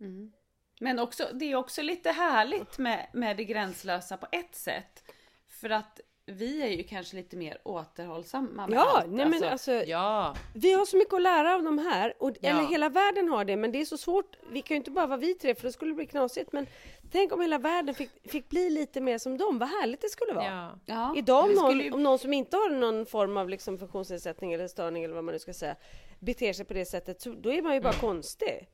[0.00, 0.32] Mm.
[0.80, 5.04] Men också, det är också lite härligt med, med det gränslösa på ett sätt.
[5.48, 9.10] För att vi är ju kanske lite mer återhållsamma med Ja, allt.
[9.12, 12.50] nej men alltså, Ja, vi har så mycket att lära av de här, och, Ja.
[12.50, 14.36] eller hela världen har det, men det är så svårt.
[14.50, 16.52] Vi kan ju inte bara vara vi tre, för då skulle det bli knasigt.
[16.52, 16.66] Men
[17.12, 20.32] tänk om hela världen fick, fick bli lite mer som dem, vad härligt det skulle
[20.32, 20.44] vara.
[20.44, 20.78] ja.
[20.86, 23.78] ja, Idag om någon, skulle ju- om någon som inte har någon form av liksom
[23.78, 25.76] funktionsnedsättning eller störning eller vad man nu ska säga,
[26.20, 28.68] beter sig på det sättet, så då är man ju bara konstig.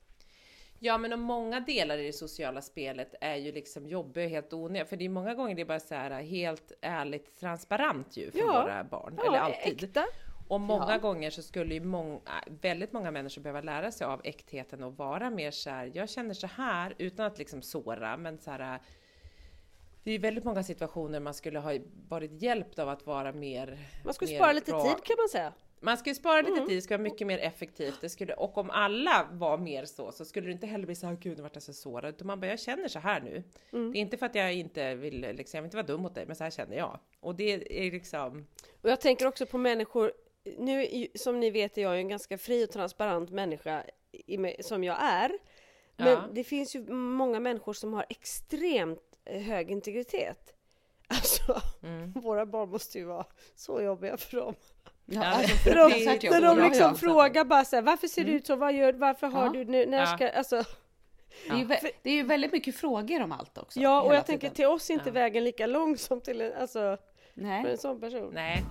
[0.83, 4.53] Ja, men och många delar i det sociala spelet är ju liksom jobbiga och helt
[4.53, 4.85] onödiga.
[4.85, 8.39] För det är många gånger det är bara så här helt ärligt transparent ju för
[8.39, 8.45] Ja.
[8.63, 9.19] våra barn.
[9.27, 9.83] eller alltid.
[9.83, 10.05] äkta.
[10.47, 12.19] Och många gånger så skulle ju många,
[12.61, 16.33] väldigt många människor behöva lära sig av äktheten och vara mer så här, jag känner
[16.33, 18.79] så här utan att liksom såra, men så här.
[20.03, 21.73] Det är ju väldigt många situationer man skulle ha
[22.09, 23.79] varit hjälpt av att vara mer...
[24.05, 24.83] Man skulle mer spara lite rak.
[24.95, 25.53] tid kan man säga.
[25.83, 28.01] Man ska ju spara lite tid, det ska vara mycket mer effektivt.
[28.01, 31.07] Det skulle, och om alla var mer så, så skulle det inte heller bli så
[31.07, 32.09] här, gud nu vart jag så sårad.
[32.15, 33.43] Utan man bara, jag känner så här nu.
[33.71, 36.15] Det är inte för att jag inte vill, liksom, jag vill inte vara dum mot
[36.15, 36.99] dig, men så här känner jag.
[37.19, 38.47] Och det är liksom,
[38.81, 40.11] Och jag tänker också på människor,
[40.57, 43.83] nu som ni vet är jag en ganska fri och transparent människa
[44.59, 45.31] som jag är.
[45.97, 46.23] Men Ja.
[46.33, 50.53] det finns ju många människor som har extremt hög integritet.
[51.07, 52.11] Alltså, Mm.
[52.11, 54.55] våra barn måste ju vara så jobbiga för dem.
[55.05, 56.95] Ja, alltså, är de, när de liksom ja.
[56.95, 59.85] frågar bara så här, varför ser du ut så, vad gör varför har du nu,
[59.85, 60.63] när ska, alltså.
[61.47, 61.67] Det är, ju,
[62.03, 63.79] det är ju väldigt mycket frågor om allt också.
[63.79, 64.55] Ja, och jag tänker tiden.
[64.55, 66.97] till oss är inte vägen lika lång som till en, alltså,
[67.33, 67.71] för Nej.
[67.71, 68.31] en sån person.
[68.33, 68.63] nej.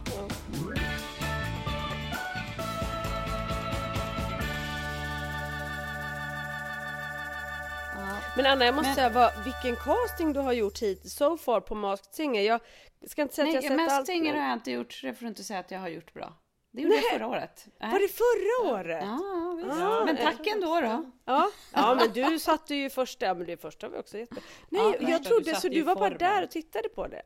[8.43, 11.61] Men Anna, jag måste Men- säga vad, vilken casting du har gjort hit so far
[11.61, 12.43] på Masked Singer.
[12.43, 12.61] Jag
[13.07, 14.07] ska inte säga att jag Nej, har sett mest allt.
[14.07, 15.89] Singer men- har jag inte gjort, så det får du inte säga att jag har
[15.89, 16.33] gjort bra.
[16.73, 17.13] Det gjorde jag Nej.
[17.13, 17.67] förra året.
[17.81, 17.93] Nej.
[17.93, 19.05] Var det förra året?
[19.07, 19.81] Ja, visst.
[19.81, 21.11] Ah, Men eh, tack ändå då.
[21.25, 24.43] Ja, ja men du satte ju första, ja men det första var också jättebra.
[24.69, 27.23] Nej, Ja, jag trodde du så du var bara där och tittade på det.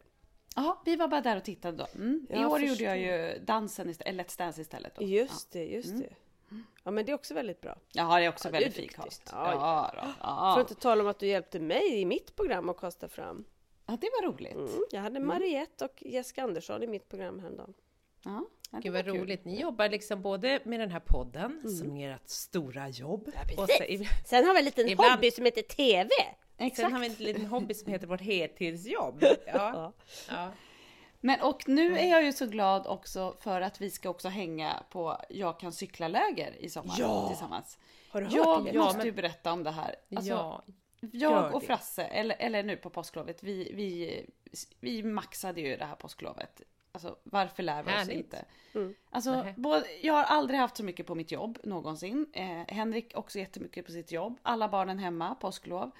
[0.56, 1.86] Ja, vi var bara där och tittade då.
[1.94, 2.26] Mm.
[2.30, 2.68] I Jag år förstår.
[2.68, 4.94] gjorde jag ju dansen istället, eller Let's Dance istället.
[4.96, 5.02] Då.
[5.04, 6.08] Just det, just det.
[6.84, 7.76] Ja men det är också väldigt bra.
[7.92, 8.96] Ja, det är också Ja, väldigt duktigt.
[8.96, 9.22] cast.
[9.32, 10.00] Ja, Ja, då.
[10.00, 10.52] För Ja.
[10.54, 13.44] att inte tala om att du hjälpte mig i mitt program att kasta fram.
[13.86, 14.54] ja, det var roligt.
[14.54, 17.74] Mm, jag hade Mariette och Jessica Andersson i mitt program häromdagen.
[18.24, 19.20] Ja, ja, det Gud var vad kul.
[19.22, 19.44] roligt.
[19.44, 23.28] Ni jobbar liksom både med den här podden, som är ert stora jobb.
[23.56, 26.08] och sen, Sen har vi en liten Ibland- hobby som heter TV.
[26.58, 26.76] Exakt.
[26.76, 29.24] sen har vi en liten hobby som heter vårt heltidsjobb.
[29.46, 29.92] Ja.
[30.30, 30.52] Ja.
[31.26, 34.82] Men och nu är jag ju så glad också för att vi ska också hänga
[34.90, 37.28] på Jag kan cykla-läger i sommar Ja!
[37.28, 37.78] tillsammans.
[38.10, 38.70] Har du hört Jag det?
[38.74, 39.96] Ja, måste men- ju berätta om det här.
[40.16, 40.62] Alltså, ja.
[41.12, 41.62] Jag och.
[41.62, 44.26] Frasse, eller, eller nu på påsklovet, vi, vi,
[44.80, 46.62] vi maxade ju det här påsklovet.
[46.92, 48.16] Alltså varför lär vi oss Härligt.
[48.16, 48.44] inte?
[48.74, 48.94] Mm.
[49.10, 49.54] Alltså, Nej.
[49.56, 52.26] både, jag har aldrig haft så mycket på mitt jobb någonsin.
[52.32, 54.38] Eh, Henrik också jättemycket på sitt jobb.
[54.42, 55.90] Alla barnen hemma, påsklov.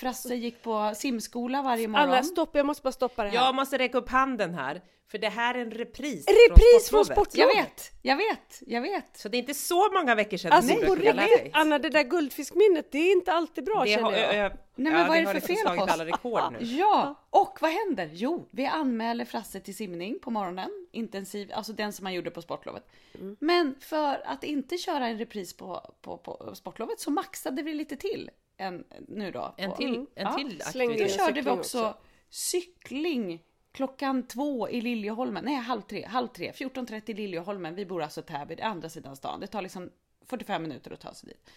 [0.00, 2.10] Frasse gick på simskola varje morgon.
[2.10, 3.36] Anna, stopp, jag måste bara stoppa det här.
[3.36, 6.26] Jag måste räcka upp handen här, för det här är en repris.
[6.26, 7.32] Repris från sportlovet.
[7.32, 7.92] sportlovet!
[8.02, 9.16] Jag vet, jag vet, jag vet.
[9.16, 11.50] Så det är inte så många veckor sedan Alltså på brukade lära dig.
[11.54, 14.34] Anna det där guldfiskminnet, det är inte alltid bra Det känner har, jag.
[14.34, 15.90] ö, Nej, men ja, vad är det har för fel på oss?
[15.90, 16.58] alla rekord nu.
[16.60, 18.10] Ja, och vad händer?
[18.12, 20.70] Jo, vi anmäler Frasse till simning på morgonen.
[20.92, 22.88] Intensiv, alltså den som man gjorde på sportlovet.
[23.14, 23.36] Mm.
[23.40, 27.96] Men för att inte köra en repris på, på, på sportlovet så maxade vi lite
[27.96, 28.30] till.
[28.58, 29.54] En, nu då.
[29.56, 30.32] En till, en Ja.
[30.32, 31.00] till Då aktivitet.
[31.10, 31.98] en körde vi också, också.
[32.30, 33.42] cykling
[33.72, 35.44] klockan två i Liljeholmen.
[35.44, 36.04] Nej, halv tre.
[36.06, 36.52] Halv tre.
[36.52, 37.74] 14.30 i Liljeholmen.
[37.74, 39.40] Vi bor alltså Täby, det är andra sidan stan.
[39.40, 39.90] Det tar liksom
[40.26, 41.50] 45 minuter att ta sig dit.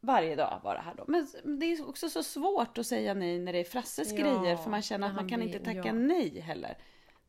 [0.00, 1.04] Varje dag var det här då.
[1.08, 1.26] Men
[1.60, 4.70] det är också så svårt att säga nej när det är Frasses Ja, grejer för
[4.70, 5.92] man känner att man kan inte tacka ja.
[5.92, 6.78] nej heller.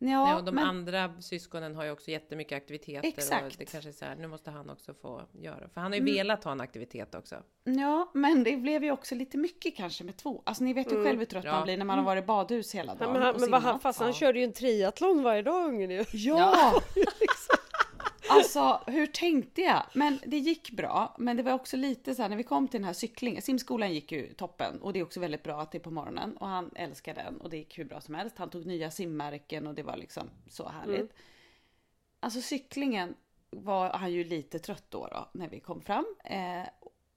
[0.03, 2.99] Ja, Ja, och de men, andra syskonen har ju också jättemycket aktiviteter.
[2.99, 3.57] Och Exakt.
[3.57, 5.69] det kanske är så här, nu måste han också få göra.
[5.73, 7.35] För han har ju velat ha en aktivitet också.
[7.63, 10.41] ja, men det blev ju också lite mycket kanske med två.
[10.45, 11.51] Alltså ni vet ju själv hur trött Ja.
[11.51, 12.99] man blir när man har varit i badhus hela Mm.
[13.03, 14.13] Dagen men han, och men vad han, fast han Ja.
[14.13, 16.05] körde ju en triathlon varje dag ungen ju.
[16.13, 16.81] Ja!
[18.31, 19.83] Alltså hur tänkte jag?
[19.93, 21.15] Men det gick bra.
[21.19, 23.41] Men det var också lite så här när vi kom till den här cyklingen.
[23.41, 26.37] Simskolan gick ju toppen och det är också väldigt bra att det är på morgonen
[26.37, 28.37] och han älskar den och det gick hur bra som helst.
[28.37, 31.13] Han tog nya simmärken och det var liksom så härligt.
[32.19, 33.15] Alltså cyklingen
[33.49, 36.05] var han ju lite trött då, då när vi kom fram.
[36.23, 36.67] Eh,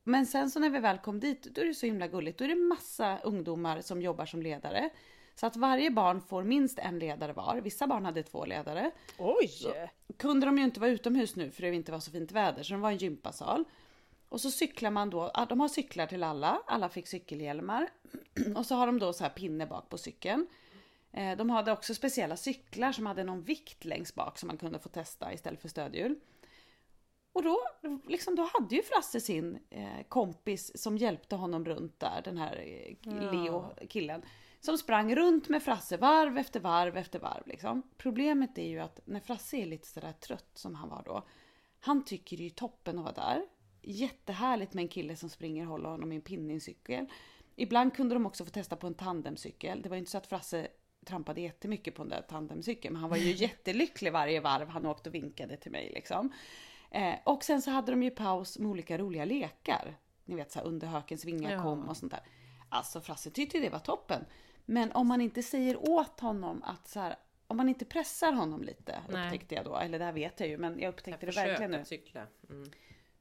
[0.05, 2.39] men sen så när vi väl kom dit, då är det så himla gulligt.
[2.39, 4.91] Då är det massa ungdomar som jobbar som ledare.
[5.35, 7.61] Så att varje barn får minst en ledare var.
[7.61, 8.91] Vissa barn hade två ledare.
[9.19, 9.51] Oj!
[10.17, 12.73] Kunde de ju inte vara utomhus nu för det inte var så fint väder, så
[12.73, 13.65] de var en gympasal.
[14.29, 17.89] Och så cyklar man då, ja, de har cyklar till alla, alla fick cykelhjälmar.
[18.57, 20.47] Och så har de då så här pinne bak på cykeln.
[21.13, 24.79] Eh, De hade också speciella cyklar som hade någon vikt längst bak som man kunde
[24.79, 26.17] få testa istället för stödhjul.
[27.33, 27.59] Och då,
[28.09, 32.57] liksom, då hade ju Frasse sin eh, kompis som hjälpte honom runt där, den här
[33.07, 34.23] eh, Leo, killen.
[34.65, 37.47] Som sprang runt med Frasse varv efter varv efter varv.
[37.47, 37.83] Liksom.
[37.97, 41.23] Problemet är ju att när Frasse är lite sådär trött som han var då.
[41.81, 43.47] Han tycker ju toppen att vara där.
[43.83, 47.07] Jättehärligt med en kille som springer och håller honom i en pinne i en cykel.
[47.57, 49.83] Ibland kunde de också få testa på en tandemcykel.
[49.83, 50.69] Det var ju inte så att Frasse
[51.07, 52.93] trampade jättemycket på den där tandemcykeln.
[52.93, 56.33] Men han var ju jättelycklig varje varv han åkte och vinkade till mig liksom.
[56.91, 59.97] Eh, och sen så hade de ju paus med olika roliga lekar.
[60.25, 61.63] Ni vet så här under hökens vingar Ja.
[61.63, 62.23] kom och sånt där.
[62.69, 64.25] Alltså Frasse tyckte det var toppen.
[64.65, 68.63] Men om man inte säger åt honom att så här, om man inte pressar honom
[68.63, 69.27] lite, Nej.
[69.27, 71.71] upptäckte jag då, eller det här vet jag ju, men jag upptäckte det Försök verkligen
[71.71, 71.85] nu.
[71.85, 72.27] cykla.
[72.51, 72.71] Mm.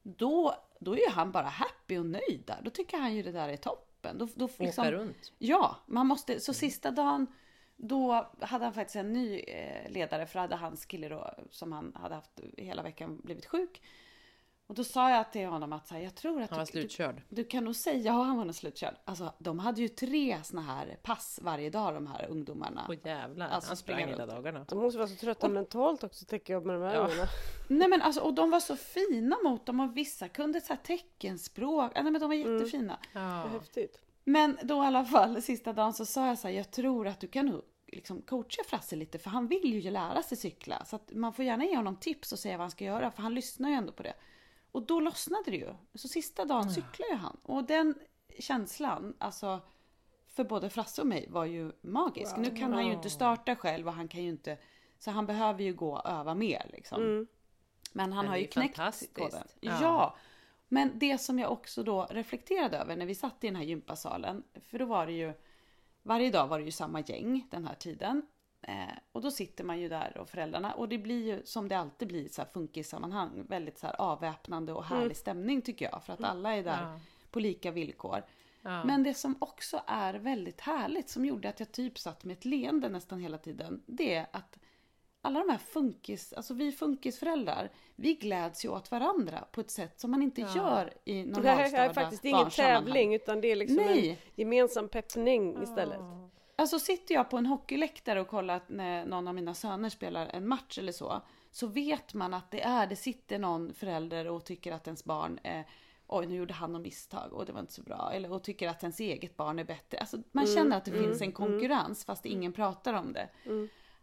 [0.03, 2.60] Då, då är ju han bara happy och nöjd där.
[2.63, 4.17] Då tycker han ju det där är toppen.
[4.17, 5.32] Då, då liksom, Åka runt.
[5.38, 7.27] Ja, man måste, så sista dagen
[7.75, 11.95] då hade han faktiskt en ny eh, ledare för hade hans kille då som han
[11.95, 13.82] hade haft hela veckan blivit sjuk.
[14.67, 16.71] Och då sa jag till honom att så här, jag tror att Han var du,
[16.71, 17.21] slutkörd.
[17.30, 18.95] du, du kan nog säga, ja han var nog slutkörd.
[19.06, 22.86] Alltså de hade ju tre såna här pass varje dag de här ungdomarna.
[22.89, 24.65] Åh jävlar, Alltså, han sprang hela dagarna.
[24.69, 27.02] De måste vara så trötta mentalt också tänker jag med de här Ja.
[27.06, 27.28] ungarna.
[27.67, 30.80] Nej men alltså och de var så fina mot dem och vissa kunde så här
[30.84, 31.91] teckenspråk.
[31.95, 32.99] Nej men de var jättefina.
[33.13, 33.19] Ja.
[33.52, 33.99] Häftigt.
[34.23, 37.19] Men då i alla fall sista dagen så sa jag så här, jag tror att
[37.19, 40.86] du kan nog liksom coacha Frasse lite för han vill ju lära sig cykla.
[40.86, 43.21] Så att man får gärna ge honom tips och säga vad han ska göra för
[43.21, 44.13] han lyssnar ju ändå på det.
[44.73, 45.73] Och då lossnade det ju.
[45.93, 47.38] Så sista dagen cyklade ju han.
[47.43, 47.95] Och den
[48.39, 49.62] känslan, alltså
[50.27, 52.38] för både Frasse och mig var ju magisk.
[52.38, 54.57] Nu kan han ju inte starta själv och han kan ju inte,
[54.97, 57.27] så han behöver ju gå och öva mer liksom.
[57.91, 59.47] Men han Men har ju knäckt koden.
[59.59, 59.79] Ja.
[59.81, 60.15] Ja.
[60.67, 64.43] Men det som jag också då reflekterade över när vi satt i den här gympasalen,
[64.69, 65.33] för då var det ju
[66.03, 68.21] varje dag var det ju samma gäng den här tiden.
[68.63, 68.73] Eh,
[69.12, 72.08] och då sitter man ju där och föräldrarna och det blir ju som det alltid
[72.08, 76.23] blir så här funkissammanhang, väldigt så här avväpnande och härlig stämning tycker jag för att
[76.23, 76.99] alla är där Ja.
[77.32, 78.23] på lika villkor.
[78.62, 78.84] Ja.
[78.84, 82.45] Men det som också är väldigt härligt som gjorde att jag typ satt med ett
[82.45, 84.58] leende nästan hela tiden, det är att
[85.21, 89.99] alla de här funkis, alltså vi funkisföräldrar, vi gläds ju åt varandra på ett sätt
[89.99, 92.84] som man inte gör i Det här normalstörda är faktiskt ingen barnsammanhang.
[92.86, 94.10] tävling utan det är liksom Nej.
[94.10, 95.99] en gemensam peppning istället.
[96.56, 100.26] Alltså sitter jag på en hockeyläktare och kollar att när någon av mina söner spelar
[100.28, 104.46] en match eller så, så vet man att det är, det sitter någon förälder och
[104.46, 105.66] tycker att ens barn är
[106.08, 108.12] Oj, nu gjorde han något misstag och det var inte så bra.
[108.13, 109.98] Eller och tycker att ens eget barn är bättre.
[109.98, 113.30] Alltså, man Mm, känner att det finns en konkurrens fast ingen pratar om det.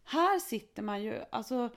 [0.04, 1.70] Här sitter man ju, alltså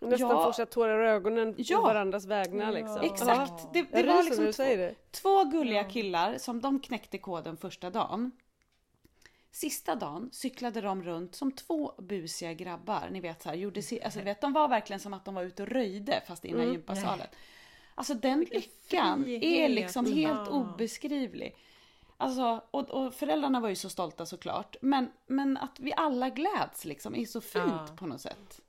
[0.00, 0.52] Nästan Ja.
[0.52, 1.76] får tårar i ögonen Ja.
[1.76, 3.00] på varandras vägnar liksom.
[3.02, 3.72] exakt.
[3.72, 4.94] Det, det var liksom när du säger det.
[5.10, 8.32] Två gulliga killar som de knäckte koden första dagen.
[9.50, 13.08] Sista dagen cyklade de runt som två busiga grabbar.
[13.10, 15.62] Ni vet så här, gjorde alltså, vet, de var verkligen som att de var ute
[15.62, 17.26] och röjde fast i den här gympasalen.
[17.94, 20.50] Alltså den lyckan är liksom helt Ja.
[20.50, 21.56] obeskrivlig.
[22.16, 24.76] Alltså, och, och föräldrarna var ju så stolta såklart.
[24.80, 27.96] Men, men att vi alla gläds liksom är så fint Ja.
[27.96, 28.60] på något sätt.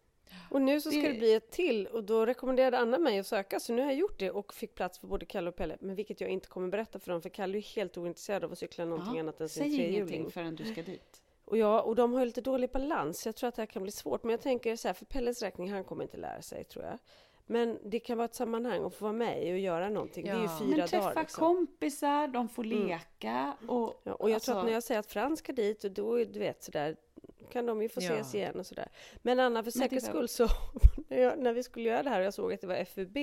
[0.50, 3.28] Och nu så ska Det- det bli ett till och då rekommenderade Anna mig att
[3.28, 5.78] söka så nu har jag gjort det och fick plats för både Kalle och Pelle.
[5.80, 8.58] Men vilket jag inte kommer berätta för dem för Kalle är helt ointresserad av att
[8.58, 9.96] cykla någonting Ja, annat än sin Säg trehjuling.
[9.96, 11.22] ingenting förrän du ska dit.
[11.46, 13.82] Och, jag, och de har ju lite dålig balans, jag tror att det här kan
[13.84, 14.24] bli svårt.
[14.24, 16.98] Men jag tänker så här, för Pelles räkning, han kommer inte lära sig tror jag.
[17.52, 20.26] Men det kan vara ett sammanhang att få vara med och göra någonting.
[20.26, 20.58] Det är ju Ja.
[20.60, 21.22] fyra Men träffa dagar.
[21.22, 21.42] Liksom.
[21.56, 24.02] kompisar, de får leka och...
[24.04, 26.20] Ja, och jag tror alltså- att när jag säger att Frans ska dit, och då
[26.20, 26.96] är du vet sådär,
[27.50, 28.14] kan de ju få Ja.
[28.14, 28.88] ses igen och sådär.
[29.22, 30.48] Men Anna, för säkerhets skull så,
[31.08, 33.18] när, jag, när vi skulle göra det här och jag såg att det var FUB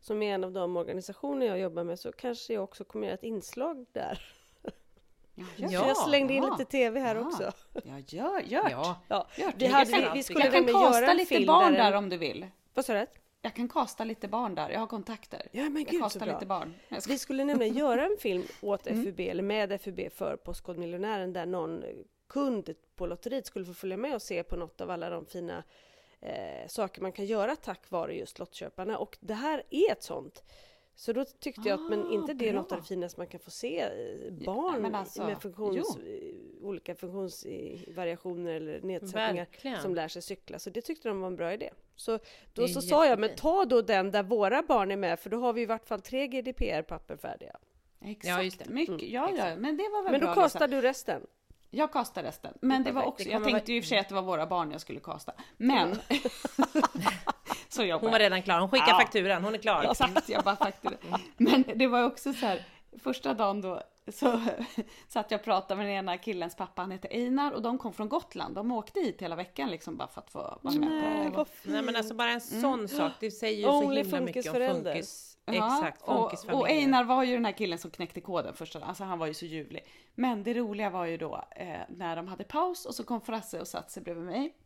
[0.00, 3.14] som är en av de organisationer jag jobbar med, så kanske jag också kommer göra
[3.14, 4.22] ett inslag där.
[5.56, 6.56] Ja, jag slängde in Ja.
[6.58, 7.52] lite TV här också.
[7.84, 8.68] Ja, gör, gör.
[8.70, 9.00] Ja.
[9.08, 12.08] Ja, Gör vi, hade, vi, vi skulle Jag kan kasta lite barn där en- om
[12.08, 12.46] du vill.
[12.74, 13.06] Vad sa du?
[13.42, 15.42] Jag kan kasta lite barn där, jag har kontakter.
[15.52, 16.74] Ja, men jag gud kastar lite barn.
[17.08, 19.04] Vi skulle nämligen göra en film åt Mm.
[19.04, 21.84] FUB, eller med FUB för Postkodmiljonären där någon
[22.28, 25.62] kund på lotteriet skulle få följa med och se på något av alla de fina
[26.20, 28.98] eh, saker man kan göra tack vare just lottköparna.
[28.98, 30.44] Och det här är ett sånt.
[30.94, 32.76] Så då tyckte jag att men Ah, inte det är något bra.
[32.76, 36.32] av det finaste man kan få se eh, barn men alltså, med funktions, eh,
[36.66, 39.82] olika funktionsvariationer eller nedsättningar Verkligen.
[39.82, 40.58] som lär sig cykla.
[40.58, 41.70] Så det tyckte de var en bra idé.
[41.96, 42.18] Så
[42.52, 45.38] då så sa jag, men ta då den där våra barn är med för då
[45.38, 47.56] har vi i vart fall tre GDPR-papper färdiga.
[48.04, 48.70] Exakt, Ja, just det.
[48.70, 49.02] mycket.
[49.08, 50.28] Ja, ja, men det var väl Men bra.
[50.28, 50.42] då Lisa.
[50.42, 51.26] kostar du resten.
[51.70, 52.54] Jag kastade resten.
[52.60, 54.14] Men det var också, det jag tänkte vara- ju i och för sig att det
[54.14, 55.32] var våra barn jag skulle kasta.
[55.56, 55.96] Men...
[57.68, 58.24] så jobbar Hon var jag.
[58.24, 58.98] redan klar, hon skickar Ja.
[59.00, 59.84] fakturan, hon är klar.
[59.90, 60.94] Exakt, jag bara faktura.
[61.36, 62.64] Men det var också så här,
[63.02, 64.40] första dagen då så
[65.08, 67.92] satt jag och pratade med den ena killens pappa, han heter Einar och de kom
[67.92, 68.54] från Gotland.
[68.54, 71.30] De åkte hit hela veckan liksom bara för att få vara med på Nej,
[71.64, 71.70] det.
[71.72, 75.37] Nej men alltså bara en sån sak, det säger ju så himla mycket om funkis.
[75.54, 79.18] Exakt, och, och Einar var ju den här killen som knäckte koden dagen, alltså han
[79.18, 79.84] var ju så ljuvlig.
[80.14, 83.60] Men det roliga var ju då eh, när de hade paus och så kom Frasse
[83.60, 84.56] och satte sig bredvid mig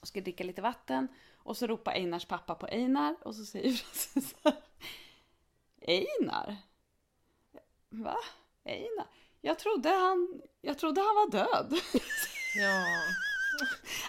[0.00, 3.72] och skulle dricka lite vatten och så ropar Einars pappa på Einar och så säger
[3.72, 4.56] Frasse så här,
[5.86, 6.56] Einar?
[7.88, 8.16] Va?
[8.64, 9.06] Einar?
[9.40, 11.74] Jag trodde han, jag trodde han var död.
[12.58, 12.86] Ja.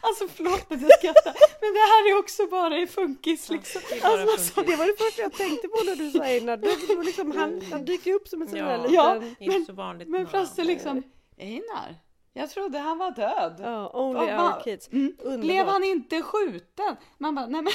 [0.02, 3.82] Alltså förlåt att jag skrattar, men det här är också bara i funkis liksom.
[3.90, 4.72] det är bara Alltså, funkis.
[4.74, 6.58] det var det första jag tänkte på när du sa Einar.
[6.58, 8.66] Det det var liksom, han, han dyker upp som en sån Ja.
[8.66, 8.94] där liten...
[8.96, 10.08] Ja, Inte så vanligt.
[10.10, 10.64] Men varandra.
[10.64, 11.04] liksom,
[11.38, 11.96] Einar,
[12.34, 13.56] jag trodde han var död.
[13.60, 14.90] Ja, only vad- our kids.
[14.92, 15.42] Mm.
[15.42, 16.96] Blev han inte skjuten?
[17.18, 17.74] Man bara, nej men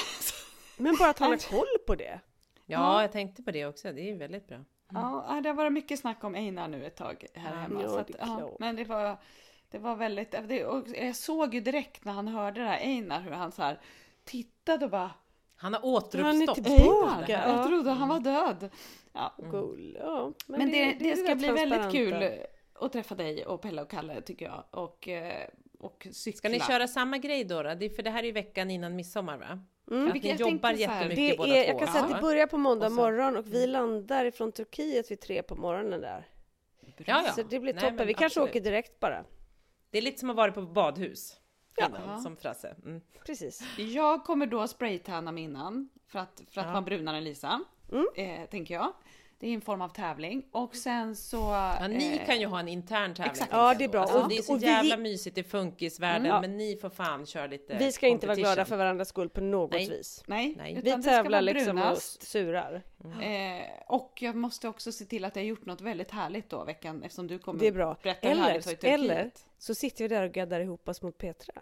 [0.77, 2.19] Men bara att han har koll på det.
[2.65, 4.57] Ja, jag tänkte på det också, det är ju väldigt bra.
[4.93, 7.81] Ja, det har varit mycket snack om Einar nu ett tag här hemma.
[7.81, 8.59] Ja, så att, det är ja, klart.
[8.59, 9.17] men det var,
[9.73, 13.21] det var väldigt, det, och jag såg ju direkt när han hörde det här Einar
[13.21, 13.79] hur han så här
[14.23, 15.11] tittade och bara
[15.55, 16.55] Han har Han är återuppstått.
[16.55, 17.25] tillbaka.
[17.27, 17.47] Ja.
[17.47, 18.69] jag trodde han var död.
[19.13, 19.35] Ja.
[19.51, 19.97] Cool.
[19.99, 22.31] Ja, Men, det, det, är ska bli väldigt kul
[22.73, 24.63] att träffa dig och Pelle och Kalle tycker jag.
[24.71, 25.47] Och, eh,
[25.79, 26.37] och cykla.
[26.37, 27.63] Ska ni köra samma grej då?
[27.63, 27.73] då?
[27.73, 29.59] Det är, för det här är ju veckan innan midsommar va?
[29.91, 30.07] Mm.
[30.07, 31.69] Att ni jag jobbar jättemycket Det båda är, två.
[31.71, 34.51] jag kan säga att det börjar på måndag Och så- morgon och vi landar ifrån
[34.51, 36.27] Turkiet vid tre på morgonen där.
[36.97, 37.31] ja, ja.
[37.31, 37.95] Så det blir toppen.
[37.95, 38.49] men Vi kanske absolut.
[38.49, 39.25] åker direkt bara.
[39.93, 41.35] Det är lite som att vara på badhus.
[41.75, 41.85] Ja.
[41.87, 42.75] Innan, som Frasse.
[42.85, 43.01] Mm.
[43.25, 43.63] Precis.
[43.77, 46.71] Jag kommer då spraytanna mig innan för att, för att Ja.
[46.73, 47.61] vara brunare än Lisa.
[47.91, 48.05] Mm.
[48.15, 48.93] Eh, tänker jag.
[49.39, 50.45] Det är en form av tävling.
[50.51, 51.37] Och sen så...
[51.79, 53.31] Ja, ni eh, kan ju ha en intern tävling.
[53.31, 53.51] exakt.
[53.51, 54.01] Ja, det är bra.
[54.01, 56.41] Alltså, Och- det är så och vi- jävla mysigt i funkisvärlden, Ja.
[56.41, 59.41] men ni får fan köra lite Vi ska inte vara glada för varandras skull på
[59.41, 59.89] något Nej.
[59.89, 60.23] vis.
[60.27, 60.81] Nej, Nej.
[60.83, 62.81] Vi tävlar liksom och surar.
[63.21, 66.63] Eh, och jag måste också se till att jag har gjort något väldigt härligt då
[66.63, 67.97] veckan eftersom du kommer Det är bra.
[68.03, 68.83] berätta härligt Eller, Turkiet.
[68.83, 69.31] eller
[69.63, 71.61] så sitter vi där och gaddar ihop oss mot Petra.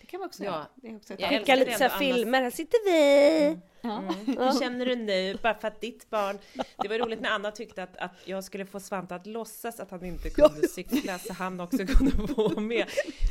[0.00, 0.66] Det kan vi också Ja.
[0.82, 1.28] göra.
[1.28, 2.42] Skicka lite så filmer.
[2.42, 3.58] Här sitter vi!
[3.80, 3.98] Ja.
[3.98, 4.14] Mm.
[4.26, 5.38] Hur känner du nu?
[5.42, 6.38] Bara för att ditt barn...
[6.82, 9.90] Det var roligt när Anna tyckte att, att jag skulle få Svante att låtsas att
[9.90, 12.86] han inte kunde cykla så han också kunde få med.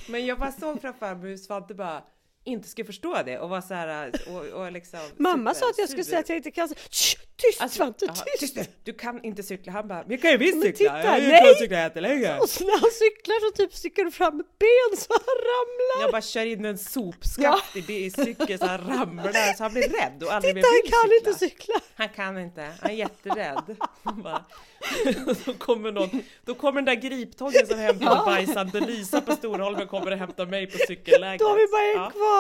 [0.10, 2.04] Men jag bara såg framför mig hur Svante bara
[2.44, 5.90] inte skulle förstå det och var så här och, och liksom Mamma sa att jag
[5.90, 6.68] skulle säga att jag inte kan...
[6.68, 8.08] Shh, tyst Alltså, Svante,
[8.40, 8.56] tyst!
[8.56, 8.66] nu.
[8.84, 9.72] Du kan inte cykla.
[9.72, 10.78] Han bara, men jag kan ju visst cykla.
[10.78, 11.46] titta, jag nej!
[11.46, 12.38] kan cykla jättelänge.
[12.40, 16.02] Och så när han cyklar så typ sticker du fram ett ben så han ramlar!
[16.06, 19.84] Jag bara kör in en sopskaft i, i cykeln så han ramlar så han blir
[19.90, 21.46] rädd och aldrig Titta, mer han vill kan cykla.
[21.48, 21.76] inte cykla!
[21.96, 23.76] Han kan inte, han är jätterädd.
[24.04, 24.46] Han bara,
[25.46, 26.10] så kommer någon,
[26.46, 30.68] då kommer den där griptången som hämtar bajsande Lisa på Storholmen kommer och hämtar mig
[30.68, 31.40] på cykelläget.
[31.40, 32.31] Då har vi bara en Ja, kvar!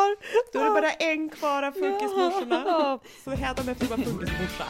[0.53, 2.63] Då är det bara en kvar av funkismorsorna.
[2.67, 2.99] Ja.
[3.23, 4.65] Så hädanefter bara funkismorsa.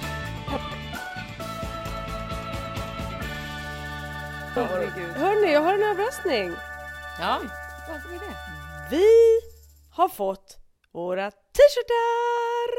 [5.15, 6.51] Hörni, jag har en överraskning!
[7.19, 7.39] Ja,
[7.87, 8.35] Vad är det?
[8.91, 9.07] Vi
[9.91, 10.57] har fått
[10.93, 12.71] våra t-shirtar!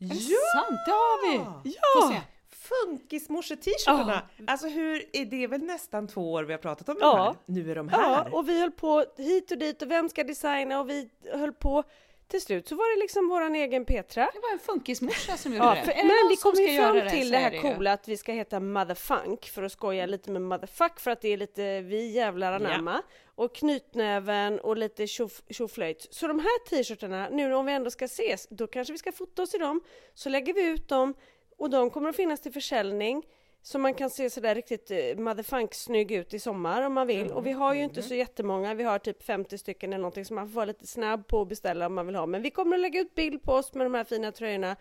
[0.00, 0.14] Är det
[0.54, 0.80] sant?
[0.86, 1.70] Det har vi!
[1.82, 2.20] Ja!
[2.68, 4.22] Funkismorse-t-shirtarna.
[4.46, 7.16] Alltså hur, är det väl nästan två år vi har pratat om Ja.
[7.16, 7.62] de här?
[7.64, 8.02] Nu är de här.
[8.02, 11.52] Ja, och vi höll på hit och dit och vem ska designa och vi höll
[11.52, 11.82] på.
[12.28, 14.30] Till slut så var det liksom våran egen Petra.
[14.34, 15.82] Det var en funkismorsa som gjorde Ja, det.
[15.82, 18.16] för, Är det men vi kom ju fram till det är här coola att vi
[18.16, 22.10] ska heta Motherfunk för att skoja lite med Motherfuck för att det är lite vi
[22.10, 23.02] jävlar anamma.
[23.34, 25.06] Och knytnäven och lite
[25.50, 26.06] tjoflöjt.
[26.10, 29.42] Så de här t-shirtarna, nu om vi ändå ska ses, då kanske vi ska fota
[29.42, 29.80] oss i dem.
[30.14, 31.14] Så lägger vi ut dem
[31.58, 33.22] och de kommer att finnas till försäljning.
[33.62, 37.30] Så man kan se sådär riktigt eh, motherfunk snygg ut i sommar om man vill.
[37.32, 40.34] Och vi har ju inte så jättemånga, vi har typ 50 stycken eller någonting så
[40.34, 42.26] man får vara lite snabb på att beställa om man vill ha.
[42.26, 44.76] Men vi kommer att lägga ut bild på oss med de här fina tröjorna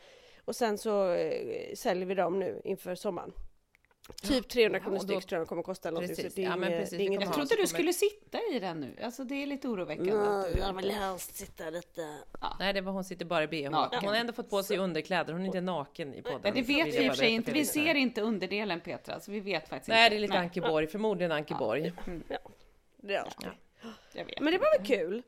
[0.45, 3.33] och sen så eh, säljer vi dem nu inför sommaren.
[4.21, 5.89] Typ 300 kronor styck tror jag de kommer att kosta.
[5.89, 6.15] eller Precis.
[6.17, 8.37] Så det är Ja, men precis, det är Jag trodde så du kommer- skulle sitta
[8.53, 8.95] i den nu.
[9.03, 10.11] Alltså det är lite oroväckande.
[10.13, 10.59] att du...
[10.59, 12.17] Jag vill helst sitta lite...
[12.59, 13.69] Nej, det var hon sitter bara i bh.
[13.69, 13.99] Naken.
[13.99, 16.39] Hon har ändå fått på sig underkläder, hon är inte naken i podden.
[16.43, 17.51] Men det vet vi i och för sig inte.
[17.51, 20.09] Vi ser inte underdelen Petra, så vi vet faktiskt Nej, inte.
[20.15, 21.93] det är lite Ankeborg, förmodligen Ankeborg.
[23.01, 23.49] Det är alltid.
[24.13, 24.39] Jag vet.
[24.39, 25.23] Men det var väl kul?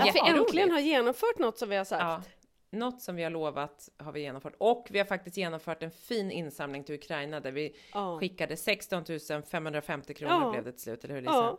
[0.00, 2.28] Att vi äntligen har genomfört något som vi har sagt.
[2.70, 5.90] Ja, något som vi har lovat har vi genomfört och vi har faktiskt genomfört en
[5.90, 8.18] fin insamling till Ukraina där vi Ja.
[8.20, 9.04] skickade 16
[9.50, 10.50] 550 kronor Ja.
[10.50, 11.32] blev det till slut, eller hur Lisa?
[11.34, 11.58] Ja.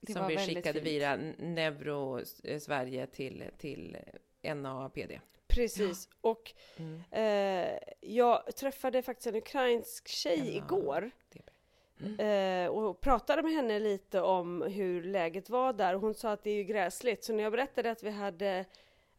[0.00, 0.84] Det Som vi skickade fint.
[0.86, 3.96] via Neuro eh, Sverige till, till
[4.42, 5.20] NAPD.
[5.48, 6.08] Precis.
[6.20, 7.02] Och Mm.
[7.10, 10.64] eh, jag träffade faktiskt en ukrainsk tjej Ja.
[10.64, 11.10] igår.
[11.32, 11.42] Det-
[12.18, 16.50] Eh, och pratade med henne lite om hur läget var där hon sa att det
[16.50, 17.24] är ju gräsligt.
[17.24, 18.64] Så när jag berättade att vi hade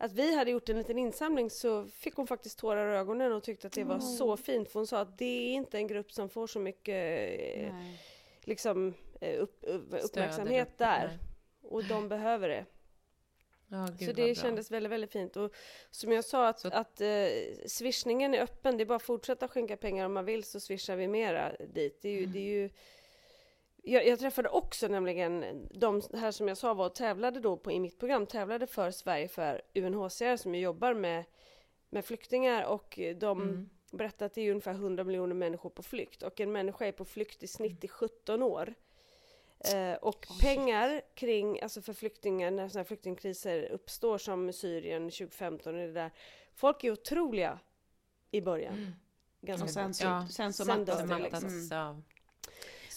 [0.01, 3.43] att vi hade gjort en liten insamling så fick hon faktiskt tårar i ögonen och
[3.43, 4.69] tyckte att det var så fint.
[4.71, 7.99] För hon sa att det är inte en grupp som får så mycket eh, Nej.
[8.43, 11.07] liksom, eh, upp, upp, uppmärksamhet eller- där.
[11.07, 11.17] nej.
[11.61, 12.65] Och de behöver det.
[13.99, 15.37] Gud så det kändes väldigt, väldigt fint.
[15.37, 15.53] Och
[15.91, 17.27] som jag sa att, Så- att eh,
[17.67, 18.77] swishningen är öppen.
[18.77, 22.01] Det är bara att fortsätta skänka pengar om man vill så swishar vi mera dit.
[22.01, 22.31] Det är ju, Mm.
[22.31, 22.69] det är ju
[23.89, 27.71] jag, jag träffade också nämligen de här som jag sa var och tävlade då på,
[27.71, 31.23] i mitt program, tävlade för Sverige för UNHCR som ju jobbar med,
[31.89, 33.69] med flyktingar och de Mm.
[33.91, 37.05] berättade att det är ungefär 100 miljoner människor på flykt och en människa är på
[37.05, 38.73] flykt i snitt i 17 år.
[39.73, 45.75] Eh, och pengar kring, alltså för flyktingar, när sådana här flyktingkriser uppstår som Syrien 2015
[45.75, 46.11] och det där.
[46.55, 47.59] Folk är otroliga
[48.31, 48.95] i början.
[49.41, 50.27] Ganska Och sen så, Ja.
[50.29, 51.49] sen så Sen mattas det liksom.
[51.49, 52.03] Mm.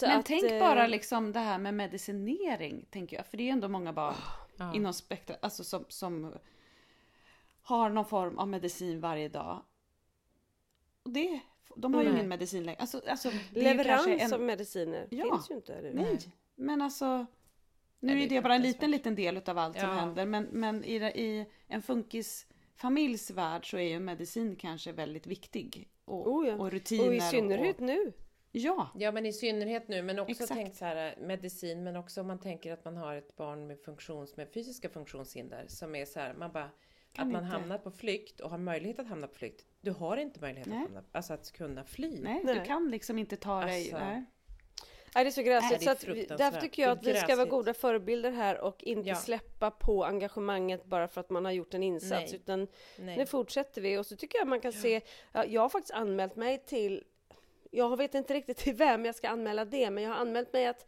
[0.07, 0.09] Ja.
[0.09, 3.27] Så Men att, tänk eh, bara liksom det här med medicinering, tänker jag.
[3.27, 4.15] För det är ändå många barn
[4.57, 4.75] Ja.
[4.75, 6.35] inom spektrat, alltså som, som
[7.63, 9.63] har någon form av medicin varje dag.
[11.03, 11.41] Och det,
[11.77, 12.17] de har ju Nej.
[12.17, 12.81] ingen medicin längre.
[12.81, 15.25] Alltså, alltså, det ju Leverans en- av mediciner Ja.
[15.25, 15.75] finns ju inte.
[15.75, 15.93] Eller?
[15.95, 16.19] Nej,
[16.55, 17.27] men alltså nu
[18.01, 19.95] Nej, det är är det bara en liten, liten del utav allt som Ja.
[19.95, 20.27] händer.
[20.27, 25.89] Men, men i, det- i en funkisfamiljs värld så är ju medicin kanske väldigt viktig.
[26.05, 26.55] Och, Oh ja.
[26.55, 27.09] och rutiner.
[27.09, 28.13] Och i synnerhet och, nu.
[28.55, 30.53] Ja, Ja, men i synnerhet nu, men också Exakt.
[30.53, 33.81] tänkt så här medicin, men också om man tänker att man har ett barn med,
[33.81, 36.71] funktions, med fysiska funktionshinder som är så här, man bara
[37.13, 37.57] Kan att man inte.
[37.57, 39.65] hamnar på flykt och har möjlighet att hamna på flykt.
[39.81, 40.77] Du har inte möjlighet Nej.
[40.79, 42.21] att hamna, alltså att kunna fly.
[42.23, 42.55] nej, Nej.
[42.55, 43.93] du kan liksom inte ta dig...
[43.93, 43.99] Alltså.
[44.07, 44.25] Nej.
[45.15, 45.81] Nej, det är så Nej, gräsligt.
[45.81, 49.09] det så vi, därför tycker jag att vi ska vara goda förebilder här och inte
[49.09, 49.15] Ja.
[49.15, 52.33] släppa på engagemanget bara för att man har gjort en insats.
[52.33, 52.35] Nej.
[52.41, 52.67] Utan
[52.99, 53.17] Nej.
[53.17, 55.01] nu fortsätter vi och så tycker jag man kan se,
[55.33, 57.05] ja, jag har faktiskt anmält mig till,
[57.75, 60.67] jag vet inte riktigt till vem jag ska anmäla det, men jag har anmält mig
[60.67, 60.87] att,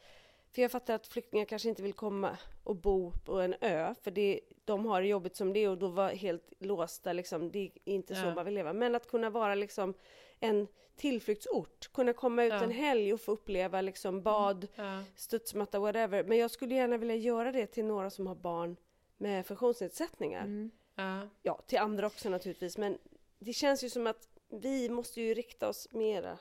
[0.55, 4.11] för jag fattar att flyktingar kanske inte vill komma och bo på en ö, för
[4.11, 7.59] det, de har det jobbigt som det är och då var helt låsta liksom, det
[7.59, 8.35] är inte så Ja.
[8.35, 8.73] man vill leva.
[8.73, 9.95] Men att kunna vara liksom
[10.41, 10.67] en
[10.97, 12.63] tillflyktsort, kunna komma ut Ja.
[12.63, 15.03] en helg och få uppleva liksom bad, Ja.
[15.17, 16.25] studsmatta, whatever.
[16.25, 18.77] Men jag skulle gärna vilja göra det till några som har barn
[19.17, 20.45] med funktionsnedsättningar.
[20.45, 20.71] Mm.
[20.95, 21.29] Ja.
[21.43, 22.99] Ja, till andra också naturligtvis, men
[23.39, 26.39] det känns ju som att vi måste ju rikta oss mera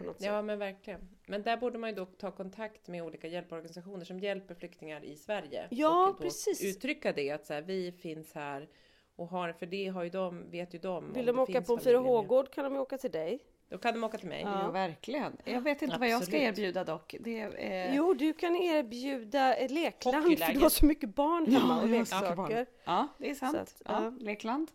[0.00, 0.26] på något sätt.
[0.26, 1.00] ja, men verkligen.
[1.26, 5.16] Men där borde man ju då ta kontakt med olika hjälporganisationer som hjälper flyktingar i
[5.16, 5.68] Sverige.
[5.70, 6.64] Ja, och då precis.
[6.64, 8.68] Uttrycka det att så här, vi finns här
[9.16, 11.12] och har, för det har ju de, vet ju de.
[11.12, 13.40] Vill de åka på en familjer 4H-gård kan de ju åka till dig.
[13.68, 14.42] Då kan de åka till mig.
[14.42, 14.62] Ja.
[14.62, 15.36] Ja, verkligen.
[15.44, 16.58] Jag vet inte vad jag ska Absolut.
[16.58, 17.14] erbjuda dock.
[17.20, 17.94] Det är...
[17.94, 21.86] Jo, du kan erbjuda ett lekland för du har så mycket barn hemma och så
[21.86, 22.66] mycket leksaker.
[22.84, 23.56] Ja, det är sant.
[23.56, 24.04] Att, ja.
[24.04, 24.10] ja.
[24.10, 24.70] Lekland.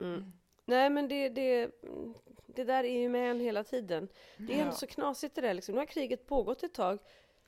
[0.00, 0.32] Mm.
[0.64, 1.70] Nej, men det, det,
[2.56, 4.08] det där är ju med en hela tiden.
[4.36, 4.62] Det är Ja.
[4.62, 5.74] ändå så knasigt det där liksom.
[5.74, 6.98] Nu har kriget pågått ett tag.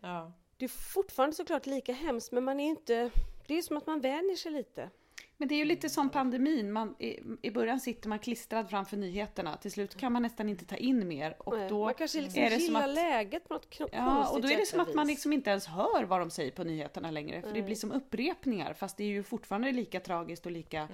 [0.01, 0.33] Ja.
[0.57, 3.11] Det är fortfarande såklart lika hemskt, men man är inte...
[3.47, 4.91] Det är som att man vänjer sig lite.
[5.37, 6.73] Men det är ju lite som pandemin.
[6.73, 9.57] Man, i, I början sitter man klistrad framför nyheterna.
[9.57, 11.37] Till slut kan man nästan inte ta in mer.
[11.39, 13.89] Och Nej, då man kanske liksom är det som gillar att, läget på något kn-
[13.93, 16.31] Ja, konstigt och då är det som att man liksom inte ens hör vad de
[16.31, 17.41] säger på nyheterna längre.
[17.41, 17.63] För det Nej.
[17.63, 18.75] blir som upprepningar.
[18.75, 20.89] Fast det är ju fortfarande lika tragiskt och lika...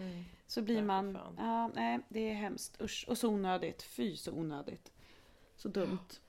[0.50, 1.18] Så blir man...
[1.38, 2.80] Ja, nej, det är hemskt.
[2.82, 3.82] Usch, och så onödigt.
[3.82, 4.92] Fy så onödigt.
[5.56, 6.20] Så dumt.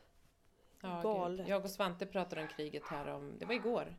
[0.81, 1.01] Ja.
[1.03, 1.47] Galet.
[1.47, 3.95] Jag och Svante pratade om kriget här om, det var igår.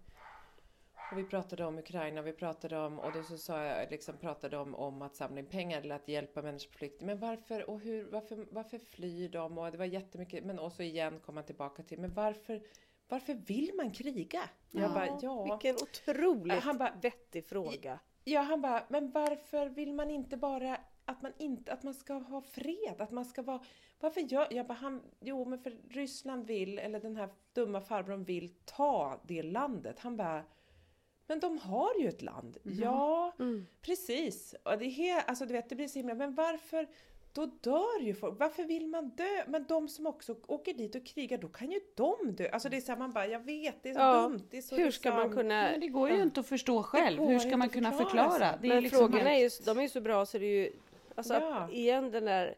[1.13, 4.57] Och vi pratade om Ukraina, vi pratade om, och då så sa jag, liksom pratade
[4.59, 7.01] om, om att samla in pengar eller att hjälpa människor på flykt.
[7.01, 9.59] Men varför, och hur, varför, varför flyr de?
[9.59, 12.63] Och det var jättemycket, men och så igen kom man tillbaka till, men varför,
[13.09, 14.41] varför vill man kriga?
[14.71, 15.45] Jag Ja, bara, ja.
[15.45, 17.99] Vilken otroligt Han bara- vettig fråga.
[18.25, 22.15] Ja, han bara, men varför vill man inte bara att man inte, att man ska
[22.15, 23.63] ha fred, att man ska vara,
[24.01, 28.25] varför gör, jag bara, han, jo men för Ryssland vill, eller den här dumma farbrorn
[28.25, 29.99] vill ta det landet.
[29.99, 30.45] Han bara,
[31.27, 32.59] men de har ju ett land.
[32.63, 33.67] Ja, Mm.
[33.81, 34.55] precis.
[34.65, 36.89] Och det är alltså du vet, det blir så himla, men varför,
[37.33, 38.39] då dör ju folk.
[38.41, 39.45] Varför vill man dö?
[39.47, 42.49] Men de som också åker dit och krigar, då kan ju de dö.
[42.53, 44.41] Alltså det är så här, man bara, jag vet, det är så Ja, dumt.
[44.51, 45.63] Det är så Hur ska man liksom- kunna...
[45.63, 47.23] Men det går ju inte att förstå själv.
[47.23, 48.59] Hur ska man kunna förklara förklara?
[48.63, 50.65] Det är Men liksom frågorna är ju, de är ju så bra så det är
[50.65, 50.73] ju...
[51.15, 51.71] Alltså Ja.
[51.71, 52.55] igen den där...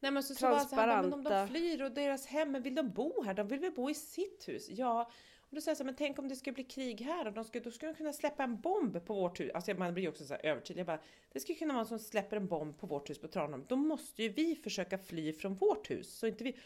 [0.00, 2.62] Nej men så, så var så här, men om de flyr och deras hem, men
[2.62, 3.34] vill de bo här?
[3.34, 4.66] De vill väl bo i sitt hus?
[4.70, 5.10] Ja.
[5.56, 7.44] Då säger jag så här, men tänk om det skulle bli krig här och de
[7.44, 9.50] skulle, då skulle de kunna släppa en bomb på vårt hus.
[9.54, 10.80] Alltså man blir ju också så här övertydlig.
[10.80, 11.00] Jag bara,
[11.32, 13.64] det skulle kunna vara någon som släpper en bomb på vårt hus på Tranholm.
[13.68, 16.18] Då måste ju vi försöka fly från vårt hus.
[16.18, 16.56] Så inte vi...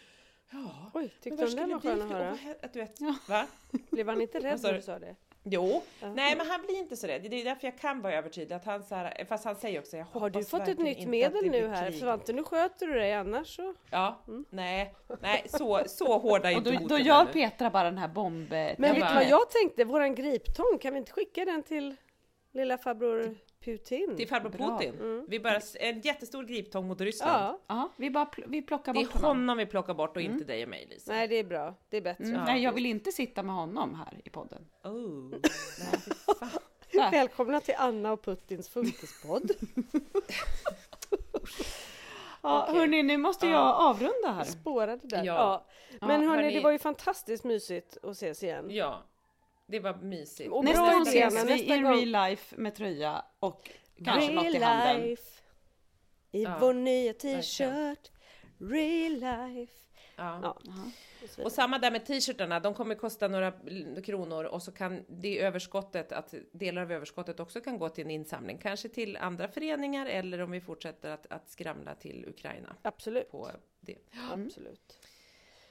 [0.50, 0.90] Ja.
[0.94, 2.36] Oj, men tyckte var du den var skön att höra?
[2.62, 3.14] Att du vet, Ja.
[3.28, 3.46] va?
[3.90, 5.16] Blev han inte rädd när du sa det?
[5.42, 7.22] Jo, nej men han blir inte så rädd.
[7.30, 8.56] Det är därför jag kan vara övertydlig.
[8.56, 11.08] Att han så här, fast han säger också, jag hoppas Har du fått ett nytt
[11.08, 11.90] medel nu här?
[11.90, 13.74] krig." Svante, nu sköter du dig annars så...
[13.90, 14.20] Ja,
[14.50, 17.32] nej, nej så, så hårda är inte då, då gör ännu.
[17.32, 18.50] Petra bara den här bomb...
[18.50, 19.84] Men Jag vet du vad jag tänkte?
[19.84, 21.96] Våran griptång, kan vi inte skicka den till
[22.52, 23.36] lilla farbror
[23.70, 24.16] Putin?
[24.16, 24.78] Till farbror Bra.
[24.78, 25.24] Putin.
[25.28, 27.32] Vi bara, en jättestor griptång mot Ryssland.
[27.44, 29.28] Ja, Ja, vi, bara pl- vi plockar Det är bort honom.
[29.38, 31.12] honom vi plockar bort och inte dig och mig Lisa.
[31.12, 31.74] nej det är bra.
[31.88, 32.24] Det är bättre.
[32.24, 34.66] Mm, nej, jag vill inte sitta med honom här i podden.
[34.84, 35.30] Oh,
[36.94, 37.10] nej.
[37.10, 39.50] Välkomna till Anna och Putins funkispodd.
[42.42, 42.78] Ja, Okej.
[42.80, 44.44] hörni, nu måste jag avrunda här.
[44.44, 45.24] Spårade där.
[45.24, 45.64] Ja.
[46.00, 46.06] Ja.
[46.06, 48.66] Men Ja, hörni, hörni- det var ju fantastiskt mysigt att ses igen.
[48.70, 49.02] Ja,
[49.70, 50.50] det var mysigt.
[50.50, 53.70] Och Nästa gång ses vi nästa in gång- real life med tröja och
[54.04, 55.06] kanske något i Real handen.
[55.08, 55.22] life.
[56.32, 58.10] I Ja, vår nya t-shirt.
[58.58, 59.72] Real life.
[60.16, 60.56] Ja.
[60.64, 61.42] Ja.
[61.44, 63.52] Och samma där med t-shirtarna, de kommer kosta några
[64.04, 68.10] kronor och så kan det överskottet, att delar av överskottet också kan gå till en
[68.10, 73.30] insamling, kanske till andra föreningar eller om vi fortsätter att, att skramla till Ukraina Absolut.
[73.30, 73.50] på
[73.80, 73.96] det.
[74.32, 74.98] Absolut.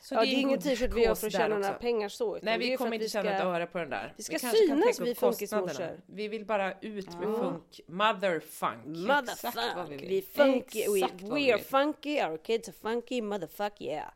[0.02, 2.38] Så ja, det är en ingen t-shirt vi gör för att tjäna några pengar så.
[2.38, 4.14] utan Nej, vi kommer inte tjäna ett öre på den där.
[4.18, 6.02] vi ska kan synas, vi funkismorsor.
[6.06, 8.86] Vi vill bara ut med funk, motherfunk.
[9.30, 10.10] Exakt vad vi vill.
[10.10, 14.10] Vi funky, we, Exakt vi we are funky, our kids are funky, motherfuck yeah!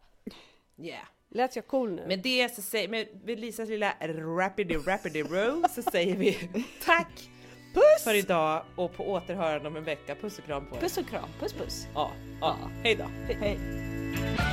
[0.77, 1.07] Yeah.
[1.29, 2.07] Lät jag cool nu?
[2.07, 6.33] Med det så säger, med, med Lisas lilla rapidy rapidy row så säger vi
[6.85, 7.29] tack
[7.73, 8.03] Puss!
[8.03, 10.15] för idag och på återhörande om en vecka.
[10.15, 10.79] Puss och kram på er.
[10.79, 11.87] Puss och kram, puss puss.
[11.93, 12.11] Ja,
[12.41, 12.57] ja.
[12.83, 13.33] Hej då.
[13.33, 13.59] Hej.
[14.13, 14.52] Imagine